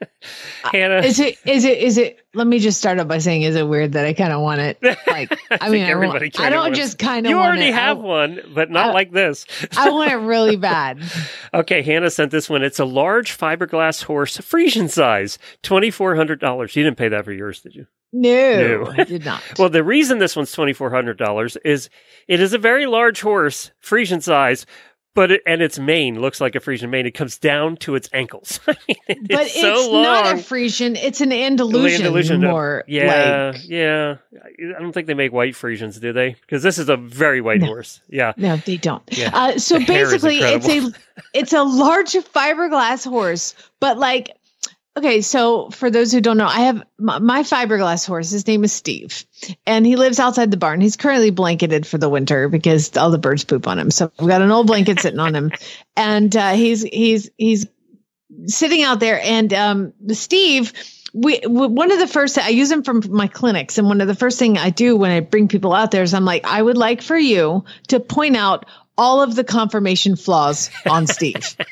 [0.72, 1.38] Hannah, Is it?
[1.46, 1.78] Is it?
[1.78, 2.18] Is it?
[2.34, 4.60] Let me just start up by saying, is it weird that I kind of want
[4.60, 4.78] it?
[5.06, 7.30] Like, I, think mean, I, everybody want, I don't wants- just kind of.
[7.30, 7.74] you already it.
[7.74, 9.46] have I, one, but not I- like this.
[9.76, 11.00] I want it really bad.
[11.54, 12.62] Okay, Hannah sent this one.
[12.64, 16.74] It's a large fiberglass horse, Frisian size, twenty four hundred dollars.
[16.74, 17.86] You didn't pay that for yours, did you?
[18.12, 18.92] No, No.
[18.96, 19.42] I did not.
[19.58, 21.90] Well, the reason this one's twenty four hundred dollars is
[22.28, 24.64] it is a very large horse, Frisian size,
[25.14, 27.06] but it, and its mane looks like a Frisian mane.
[27.06, 28.60] It comes down to its ankles.
[28.66, 30.02] I mean, it is but so it's long.
[30.02, 30.94] not a Frisian.
[30.96, 32.02] It's an Andalusian.
[32.02, 33.62] Andalusian, more yeah, like.
[33.68, 34.16] yeah.
[34.76, 36.34] I don't think they make white Frisians, do they?
[36.42, 37.66] Because this is a very white No.
[37.68, 38.00] horse.
[38.08, 38.32] Yeah.
[38.36, 39.02] No, they don't.
[39.10, 39.30] Yeah.
[39.32, 40.90] Uh, so The basically, it's a
[41.34, 44.30] it's a large fiberglass horse, but like.
[44.96, 48.30] Okay, so for those who don't know, I have my, my fiberglass horse.
[48.30, 49.26] His name is Steve,
[49.66, 50.80] and he lives outside the barn.
[50.80, 53.90] He's currently blanketed for the winter because all the birds poop on him.
[53.90, 55.52] So we've got an old blanket sitting on him,
[55.96, 57.66] and uh, he's he's he's
[58.46, 59.20] sitting out there.
[59.22, 60.72] And um, Steve,
[61.12, 64.14] we one of the first I use him from my clinics, and one of the
[64.14, 66.78] first thing I do when I bring people out there is I'm like, I would
[66.78, 68.64] like for you to point out
[68.96, 71.54] all of the conformation flaws on Steve.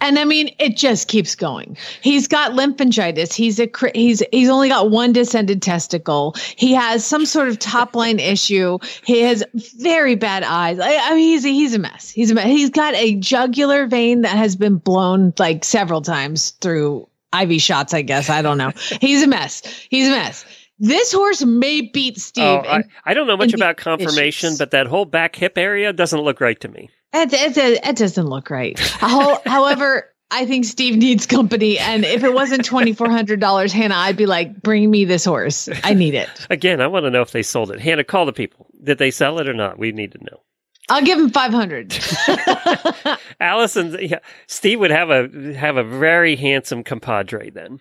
[0.00, 1.76] And I mean, it just keeps going.
[2.02, 3.32] He's got lymphangitis.
[3.32, 6.34] He's a he's he's only got one descended testicle.
[6.56, 8.78] He has some sort of top line issue.
[9.04, 9.42] He has
[9.78, 10.78] very bad eyes.
[10.78, 12.10] I, I mean, he's a, he's a mess.
[12.10, 12.46] He's a mess.
[12.46, 17.94] He's got a jugular vein that has been blown like several times through IV shots.
[17.94, 18.72] I guess I don't know.
[19.00, 19.62] He's a mess.
[19.88, 20.44] He's a mess.
[20.78, 22.44] This horse may beat oh, Steve.
[22.44, 24.58] Oh, I, in- I don't know much about conformation, issues.
[24.58, 26.90] but that whole back hip area doesn't look right to me.
[27.12, 28.78] It, it, it, it doesn't look right.
[28.78, 31.78] How, however, I think Steve needs company.
[31.78, 35.68] And if it wasn't $2,400, Hannah, I'd be like, bring me this horse.
[35.84, 36.28] I need it.
[36.50, 37.80] Again, I want to know if they sold it.
[37.80, 38.66] Hannah, call the people.
[38.82, 39.78] Did they sell it or not?
[39.78, 40.42] We need to know.
[40.88, 41.98] I'll give him 500.
[43.40, 47.80] Allison, yeah, Steve would have a have a very handsome compadre then.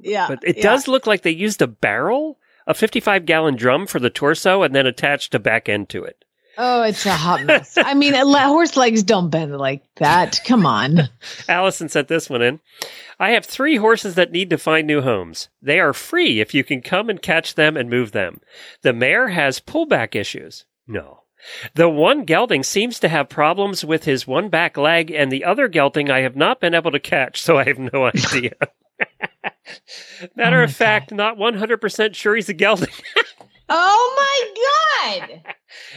[0.00, 0.28] Yeah.
[0.28, 0.62] But it yeah.
[0.62, 4.74] does look like they used a barrel, a 55 gallon drum for the torso, and
[4.74, 6.24] then attached a back end to it.
[6.58, 7.76] Oh, it's a hot mess.
[7.76, 10.40] I mean, horse legs don't bend like that.
[10.46, 11.08] Come on.
[11.48, 12.60] Allison sent this one in.
[13.18, 15.48] I have three horses that need to find new homes.
[15.60, 18.40] They are free if you can come and catch them and move them.
[18.82, 20.64] The mare has pullback issues.
[20.86, 21.20] No.
[21.74, 25.68] The one gelding seems to have problems with his one back leg, and the other
[25.68, 28.52] gelding I have not been able to catch, so I have no idea.
[28.62, 32.88] Oh Matter Oh of fact, not 100% sure he's a gelding.
[33.68, 34.05] Oh God.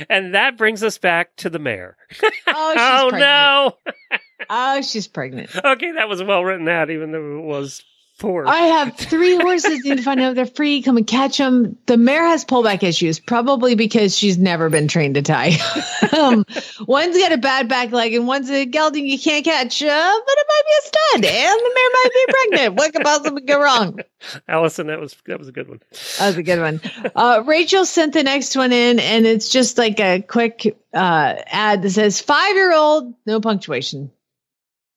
[0.10, 1.98] And that brings us back to the mare.
[2.52, 4.18] Oh, she's oh no.
[4.50, 5.52] Oh, she's pregnant.
[5.64, 7.84] okay, that was well written out, even though it was
[8.20, 8.46] poor.
[8.48, 9.84] I have three horses.
[9.84, 10.82] Need to find out if they're free.
[10.84, 11.78] Come and catch them.
[11.88, 15.54] The mare has pullback issues, probably because she's never been trained to tie.
[16.18, 16.46] um,
[16.86, 19.82] one's got a bad back leg, and one's a gelding you can't catch.
[19.82, 19.86] Uh,
[20.26, 22.76] but it might be a stud, and the mare might be pregnant.
[22.76, 24.00] What could possibly go wrong?
[24.48, 25.82] Allison, that was that was a good one.
[26.20, 26.82] That was a good one.
[27.16, 31.82] Uh, Rachel sent the next one in, and it's just like a quick uh, ad
[31.82, 34.12] that says five year old, no punctuation.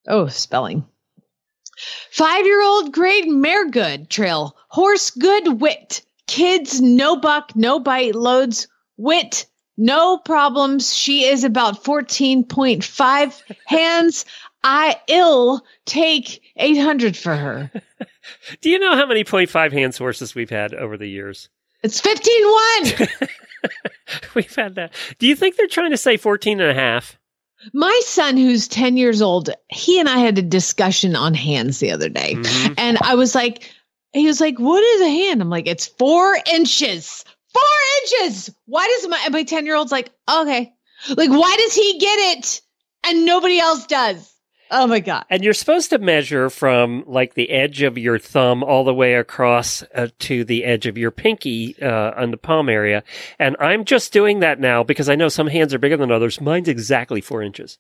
[0.09, 0.85] Oh, spelling.
[2.11, 8.14] Five year old grade mare good trail, horse good wit, kids no buck, no bite,
[8.14, 9.47] loads wit,
[9.77, 10.95] no problems.
[10.95, 14.25] She is about 14.5 hands.
[14.64, 17.70] I ill take 800 for her.
[18.61, 21.49] Do you know how many 0.5 hands horses we've had over the years?
[21.83, 23.09] It's 15 1.
[24.35, 24.93] We've had that.
[25.18, 27.18] Do you think they're trying to say 14 and a half?
[27.72, 31.92] My son, who's 10 years old, he and I had a discussion on hands the
[31.92, 32.34] other day.
[32.34, 32.74] Mhm.
[32.78, 33.72] And I was like,
[34.12, 35.40] he was like, what is a hand?
[35.40, 37.24] I'm like, it's four inches.
[37.52, 38.50] Four inches.
[38.66, 40.72] Why does my, my 10 year old's like, okay.
[41.08, 42.60] Like, why does he get it
[43.06, 44.32] and nobody else does?
[44.75, 45.25] Oh my God.
[45.29, 49.14] And you're supposed to measure from like the edge of your thumb all the way
[49.14, 53.05] across uh, to the edge of your pinky uh, on the palm area.
[53.39, 56.41] And I'm just doing that now because I know some hands are bigger than others.
[56.41, 57.79] Mine's exactly four inches.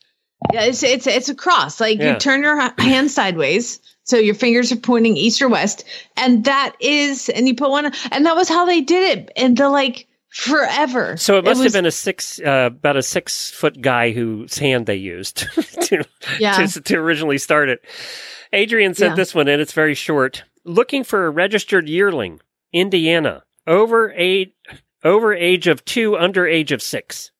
[0.52, 1.80] Yeah, it's, it's, it's a cross.
[1.80, 2.12] Like Yeah.
[2.14, 3.80] you turn your hand sideways.
[4.04, 5.84] So your fingers are pointing east or west.
[6.16, 9.30] And that is, and you put one, and that was how they did it.
[9.36, 11.16] And the like, forever.
[11.16, 14.58] So it must was- have been a six, uh, about a six foot guy whose
[14.58, 15.38] hand they used
[15.82, 16.04] to,
[16.38, 16.66] Yeah.
[16.66, 17.84] to, to originally start it.
[18.52, 19.16] Adrian sent Yeah.
[19.16, 20.44] this one and It's very short.
[20.64, 22.40] Looking for a registered yearling,
[22.72, 24.54] Indiana, over eight,
[25.04, 27.30] over age of two, under age of six.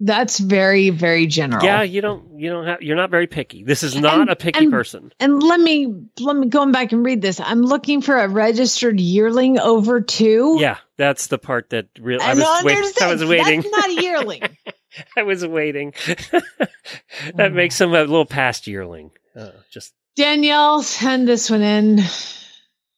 [0.00, 1.64] That's very, very general.
[1.64, 3.64] Yeah, you don't, you don't have, you're not very picky.
[3.64, 5.12] This is not And- a picky and- person.
[5.18, 7.40] And let me let me going back and read this.
[7.40, 10.56] I'm looking for a registered yearling over two.
[10.60, 13.62] Yeah, that's the part that really, I I was, wait, I was waiting.
[13.62, 14.42] That's not a yearling.
[15.16, 15.94] I was waiting.
[17.34, 19.10] that makes him a little past yearling.
[19.34, 22.00] Uh, just Danielle, send this one in.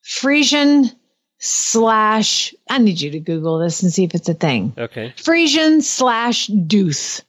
[0.02, 0.90] Frisian
[1.40, 2.54] slash.
[2.68, 4.74] I need you to Google this and see if it's a thing.
[4.78, 5.12] okay.
[5.16, 7.22] Frisian slash Deuce.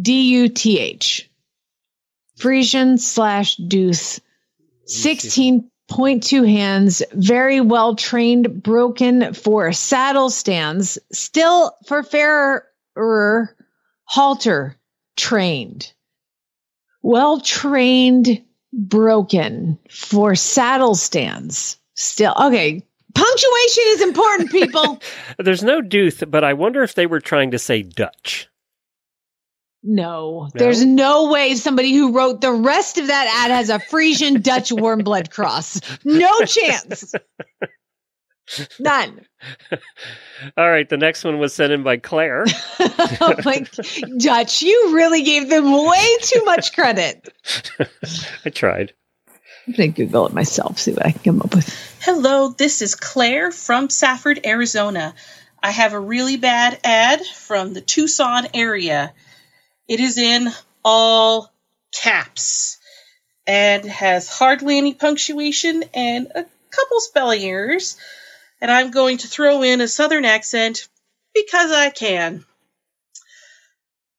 [0.00, 1.28] D U T H.
[2.36, 4.20] Frisian slash Deuce.
[4.88, 13.56] 16.2 hands, very well trained, broken for saddle stands, still for farrier
[14.04, 14.76] halter
[15.16, 15.92] trained.
[17.02, 18.42] Well trained,
[18.72, 21.78] broken for saddle stands.
[21.94, 22.84] Still, okay.
[23.14, 25.00] Punctuation is important, people.
[25.38, 28.48] There's no Duth, but I wonder if they were trying to say Dutch.
[29.82, 34.42] No, there's no way somebody who wrote the rest of that ad has a Frisian
[34.42, 35.80] Dutch warm blood cross.
[36.04, 37.14] No chance.
[38.78, 39.24] None.
[40.56, 42.44] All right, the next one was sent in by Claire.
[42.80, 43.64] oh my
[44.18, 47.32] Dutch, you really gave them way too much credit.
[48.44, 48.92] I tried.
[49.70, 51.68] I'm gonna Google it myself, see what I can come up with.
[52.00, 55.14] Hello, this is Claire from Safford, Arizona.
[55.62, 59.12] I have a really bad ad from the Tucson area.
[59.86, 60.48] It is in
[60.84, 61.52] all
[61.94, 62.78] caps
[63.46, 67.96] and has hardly any punctuation and a couple spelling errors.
[68.60, 70.88] And I'm going to throw in a southern accent
[71.32, 72.44] because I can.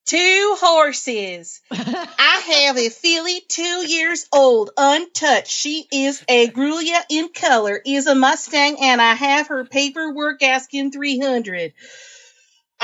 [0.06, 1.62] Two horses.
[1.72, 5.48] I have a filly two years old, untouched.
[5.48, 10.92] She is a Grulia in color, is a Mustang, and I have her paperwork asking
[10.92, 11.74] 300.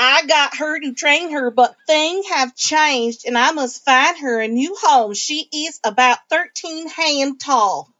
[0.00, 4.40] I got her to train her, but things have changed and I must find her
[4.40, 5.12] a new home.
[5.12, 7.92] She is about 13 hand tall.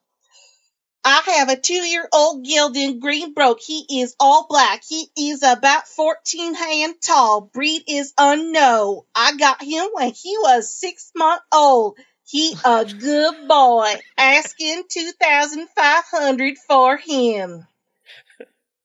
[1.11, 3.61] I have a two year old gelding Greenbroke.
[3.65, 4.83] He is all black.
[4.87, 7.41] He is about 14 hand tall.
[7.41, 9.01] Breed is unknown.
[9.15, 11.97] I got him when he was six months old.
[12.27, 13.95] He a good boy.
[14.19, 17.67] Asking two thousand five hundred for him.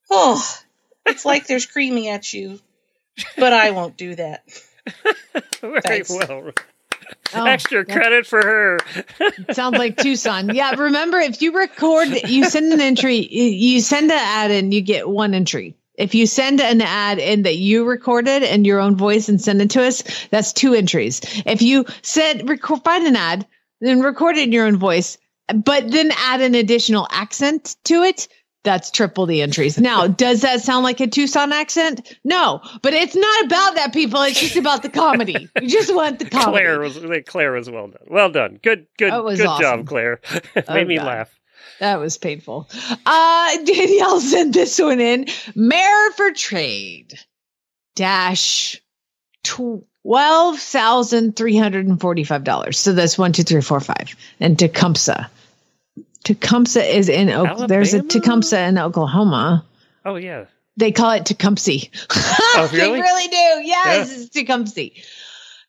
[0.10, 0.42] Oh,
[1.06, 2.58] it's like there's screaming at you,
[3.38, 4.46] but I won't do that.
[5.60, 6.10] Very Thanks.
[6.10, 6.54] well.
[7.34, 8.80] Oh, Extra credit for her.
[9.54, 10.54] Sounds like Tucson.
[10.54, 14.82] Yeah, remember if you record, you send an entry, you- send an ad in, you
[14.82, 15.76] get one entry.
[15.96, 19.62] If you send an ad in that you recorded in your own voice and send
[19.62, 21.22] it to us, that's two entries.
[21.46, 23.46] If you said record, find an ad,
[23.80, 25.18] then record it in your own voice,
[25.54, 28.28] but then add an additional accent to it,
[28.64, 29.78] that's triple the entries.
[29.78, 32.18] Now, does that sound like a Tucson accent?
[32.24, 34.22] No, but it's not about that, people.
[34.24, 35.50] It's just about the comedy.
[35.62, 36.52] You just want the comedy.
[36.64, 38.02] Claire was Claire was well done.
[38.08, 38.60] Well done.
[38.64, 39.62] Good good good awesome.
[39.62, 40.22] job, Claire.
[40.56, 41.06] Made Oh, me God.
[41.06, 41.40] laugh.
[41.80, 42.70] That was painful.
[43.06, 45.26] Uh, Danielle sent this one in.
[45.56, 47.20] Mare for trade
[47.96, 48.82] dash
[49.44, 52.80] twelve thousand three hundred and forty-five dollars.
[52.80, 54.16] So that's one, two, three, four, five.
[54.40, 55.30] And Tecumseh.
[56.24, 57.68] Tecumseh is in Oak.
[57.68, 58.02] There's a?
[58.02, 59.66] Tecumseh in Oklahoma.
[60.06, 60.46] Oh yeah.
[60.78, 61.90] They call it Tecumseh.
[62.12, 63.02] Oh, they really?
[63.02, 63.68] really do.
[63.68, 64.90] Yes, it's Tecumseh.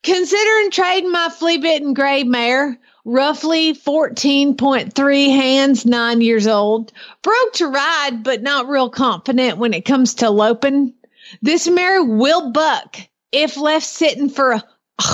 [0.02, 6.92] Considering trading my flea bitten gray mare, roughly 14.3 hands, nine years old,
[7.22, 10.94] broke to ride, but not real confident when it comes to loping.
[11.42, 12.96] This mare will buck
[13.32, 14.62] if left sitting for a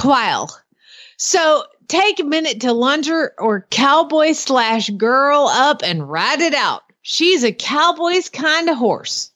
[0.03, 0.51] while.
[1.17, 6.55] So take a minute to lunge her or cowboy slash girl up and ride it
[6.55, 6.83] out.
[7.03, 9.33] She's a cowboy's kind of horse.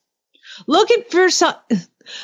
[0.69, 1.55] Looking for some,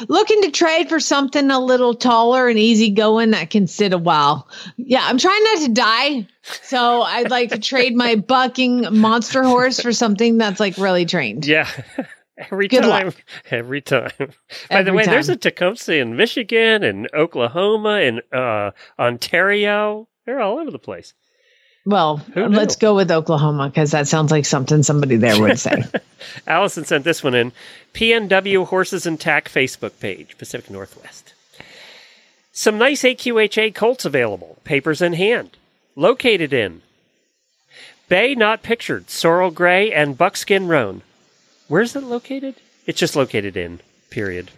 [0.09, 4.49] looking to trade for something a little taller and easygoing that can sit a while.
[4.77, 6.29] Yeah, I'm trying not to die.
[6.43, 11.45] So I'd like to trade my bucking monster horse for something that's like really trained.
[11.45, 11.69] Yeah.
[12.39, 13.07] Every Good time.
[13.07, 13.25] luck.
[13.51, 14.13] Every time.
[14.19, 20.09] By the Every way, there's a Tecumseh in Michigan and Oklahoma and uh, Ontario.
[20.31, 21.13] They're all over the place.
[21.85, 25.83] Well, let's go with Oklahoma because that sounds like something somebody there would say.
[26.47, 27.51] Allison sent this one in.
[27.95, 31.35] PNW Horses and Tack Facebook page, Pacific Northwest.
[32.53, 35.57] Some nice AQHA colts available, papers in hand.
[35.97, 36.81] Located in
[38.09, 41.03] Bay Not Pictured, Sorrel Gray, and Buckskin Roan.
[41.67, 42.55] Where's it located?
[42.87, 44.53] It's just located in, period.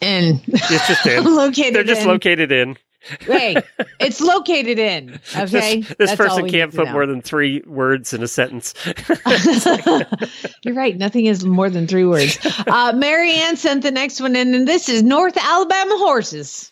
[0.00, 1.22] and It's just in.
[1.36, 2.08] located They're just in.
[2.08, 2.76] located in.
[3.20, 3.56] Hey,
[4.00, 5.20] it's located in.
[5.34, 5.80] Okay.
[5.80, 8.74] This, this That's person can't put more than three words in a sentence.
[10.62, 10.96] You're right.
[10.96, 12.38] Nothing is more than three words.
[12.66, 16.70] Uh, Mary Ann sent the next one in, and this is North Alabama horses.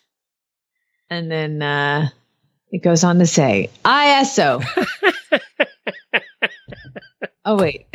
[1.08, 2.08] And then uh,
[2.70, 4.62] it goes on to say ISO.
[7.44, 7.86] oh, wait.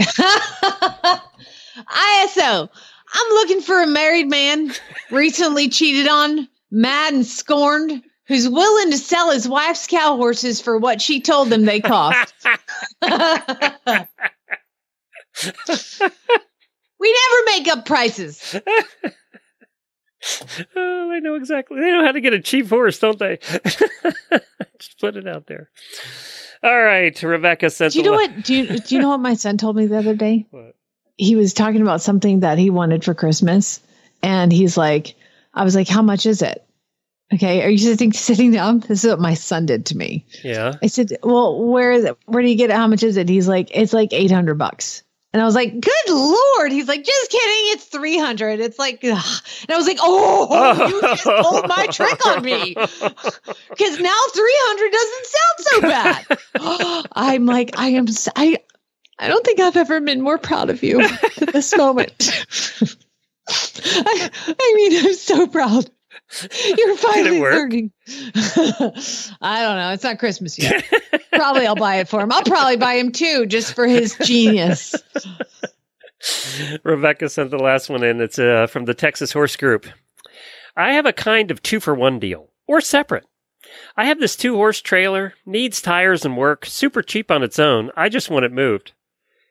[1.88, 2.70] ISO.
[3.14, 4.74] I'm looking for a married man,
[5.12, 10.78] recently cheated on, mad and scorned, who's willing to sell his wife's cow horses for
[10.78, 12.34] what she told them they cost.
[13.02, 13.10] we
[17.14, 18.56] never make up prices.
[20.76, 21.80] oh, they know exactly.
[21.80, 23.38] They know how to get a cheap horse, don't they?
[24.80, 25.70] Just put it out there.
[26.64, 27.94] All right, Rebecca sent.
[27.94, 28.44] Do you know what?
[28.44, 30.48] Do you, do you know what my son told me the other day?
[30.52, 30.76] What?
[31.18, 33.80] He was talking about something that he wanted for Christmas,
[34.22, 35.16] and he's like,
[35.54, 36.65] "I was like, how much is it?"
[37.34, 38.80] Okay, are you sitting sitting down?
[38.80, 40.26] This is what my son did to me.
[40.44, 40.74] Yeah.
[40.82, 42.18] I said, "Well, where is it?
[42.26, 42.76] Where do you get it?
[42.76, 45.02] How much is it?" He's like, "It's like eight hundred bucks."
[45.34, 47.74] And I was like, "Good lord!" He's like, "Just kidding.
[47.74, 48.60] It's three hundred.
[48.60, 49.26] It's like," ugh.
[49.64, 52.76] and I was like, "Oh, you just pulled my trick on me."
[53.70, 56.26] because now 300 doesn't sound so bad.
[57.12, 58.06] I'm like, I am,
[58.36, 58.60] I,
[59.20, 62.32] I don't think I've ever been more proud of you at this moment.
[63.48, 65.90] I, I mean, I'm so proud.
[66.78, 67.54] You're finally work?
[67.54, 67.92] learning.
[68.08, 69.92] I don't know.
[69.94, 70.86] It's not Christmas yet.
[71.34, 72.32] probably I'll buy it for him.
[72.32, 74.96] I'll probably buy him two just for his genius.
[76.84, 78.22] Rebecca sent the last one in.
[78.22, 79.86] It's uh, from the Texas Horse Group.
[80.76, 83.26] I have a kind of two for one deal, or separate.
[83.96, 87.92] I have this two horse trailer, needs tires and work, super cheap on its own.
[87.96, 88.94] I just want it moved.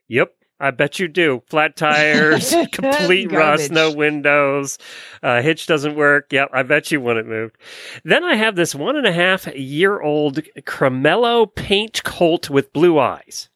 [0.08, 1.42] Yep, I bet you do.
[1.46, 4.78] Flat tires, complete rust, no windows,
[5.22, 6.32] uh, hitch doesn't work.
[6.32, 7.56] Yep, I bet you want it moved.
[8.04, 12.98] Then I have this one and a half year old Cremello paint colt with blue
[12.98, 13.48] eyes.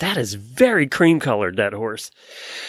[0.00, 2.10] That is very cream colored, that horse.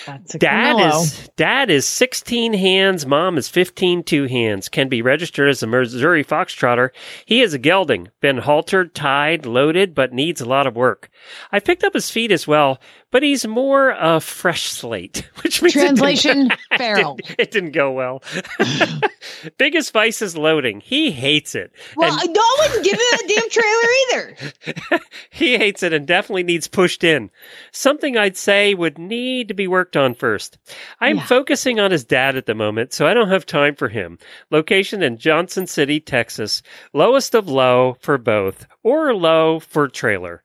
[0.06, 4.70] That's a Dad is dad is 16 hands, mom is 15 two hands.
[4.70, 6.92] Can be registered as a Missouri Foxtrotter.
[7.26, 11.10] He is a gelding, been haltered, tied, loaded, but needs a lot of work.
[11.52, 12.80] I picked up his feet as well,
[13.12, 17.18] but he's more a fresh slate, which means it didn't- Translation, feral.
[17.20, 18.22] It, it didn't go well.
[19.58, 20.82] Biggest vice is loading.
[20.82, 21.72] He hates it.
[21.96, 25.02] Well, And no one give him a damn trailer either.
[25.30, 27.30] he hates it and definitely needs pushed in.
[27.72, 30.58] Something I'd say would need to be worked on first.
[31.00, 31.26] I'm Yeah.
[31.26, 34.18] focusing on his dad at the moment, so I don't have time for him.
[34.52, 36.62] Location in Johnson City, Texas.
[36.94, 40.44] Lowest of low for both, or low for trailer.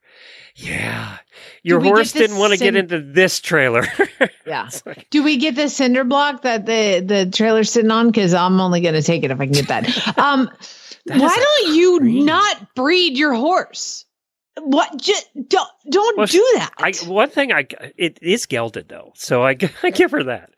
[0.62, 1.16] Yeah.
[1.62, 3.84] Your horse didn't want to get into this trailer.
[4.46, 4.68] Yeah.
[5.10, 8.08] Do we get the cinder block that the the trailer's sitting on?
[8.08, 9.86] Because I'm only going to take it if I can get that.
[10.18, 10.50] Um,
[11.06, 14.04] That why don't you not breed your horse?
[14.60, 14.96] What?
[14.96, 16.72] Just don't don't Well, do that.
[16.78, 17.64] I one thing I
[17.96, 20.50] it is gelded though, so I, I give her that.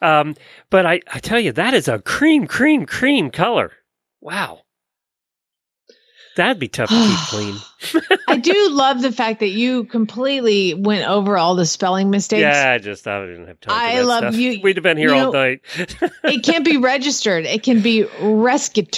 [0.00, 0.36] Um,
[0.70, 3.72] but I I tell you that is a cream cream cream color.
[4.20, 4.60] Wow,
[6.36, 7.56] that'd be tough to keep clean.
[8.28, 12.40] I do love the fact that you completely went over all the spelling mistakes.
[12.42, 13.74] Yeah, I just I didn't have time.
[13.76, 14.34] I that love stuff.
[14.36, 15.60] you- We'd have been here all know- night.
[16.24, 17.44] It can't be registered.
[17.46, 18.90] It can be rescued.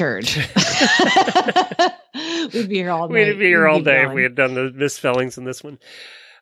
[2.53, 3.28] We'd be here all night.
[3.28, 5.78] We'd be here We'd all day if we had done the misspellings in this one.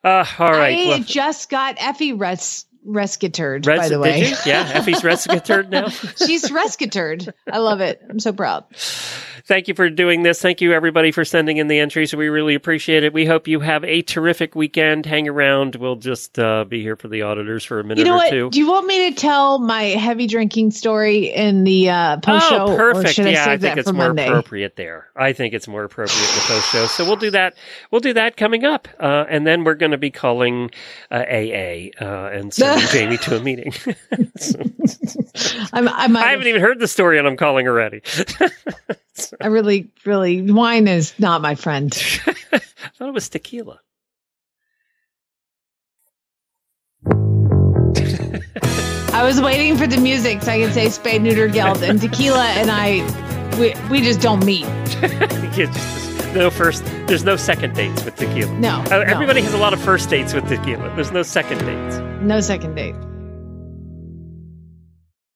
[0.03, 0.77] Uh, all right.
[0.79, 4.29] I well, just got Effie res- rescued, res- by the way.
[4.29, 4.35] you?
[4.45, 5.89] Yeah, Effie's rescued now.
[5.89, 7.33] She's rescued.
[7.51, 8.01] I love it.
[8.09, 8.65] I'm so proud.
[9.45, 10.39] Thank you for doing this.
[10.41, 12.15] Thank you, everybody, for sending in the entries.
[12.15, 13.11] We really appreciate it.
[13.11, 15.05] We hope you have a terrific weekend.
[15.05, 15.75] Hang around.
[15.75, 18.29] We'll just uh, be here for the auditors for a minute You know or what?
[18.29, 18.49] two.
[18.51, 22.65] Do you want me to tell my heavy drinking story in the uh, post show?
[22.67, 23.19] oh, perfect.
[23.19, 24.27] I yeah, I think it's more Monday?
[24.27, 25.07] appropriate there.
[25.15, 26.85] I think it's more appropriate in the post show.
[26.85, 27.55] So we'll do that.
[27.89, 30.69] We'll do that coming up, uh, and then we're going to be calling
[31.09, 32.53] uh, AA uh, and
[32.91, 33.73] Jamie to a meeting.
[35.73, 38.01] I'm, I, I haven't even heard the story, and I'm calling already.
[39.41, 41.91] I really, really, wine is not my friend.
[42.25, 42.59] I
[42.95, 43.79] thought it was tequila.
[49.13, 52.45] I was waiting for the music so I could say spade, neuter, geld, and tequila,
[52.45, 52.99] and I,
[53.59, 54.65] we, we just don't meet.
[55.53, 56.85] Just- no first.
[57.07, 58.53] There's no second dates with tequila.
[58.57, 59.01] No, Uh, no.
[59.01, 60.93] Everybody has a lot of first dates with tequila.
[60.95, 61.97] There's no second dates.
[62.21, 62.95] No second date.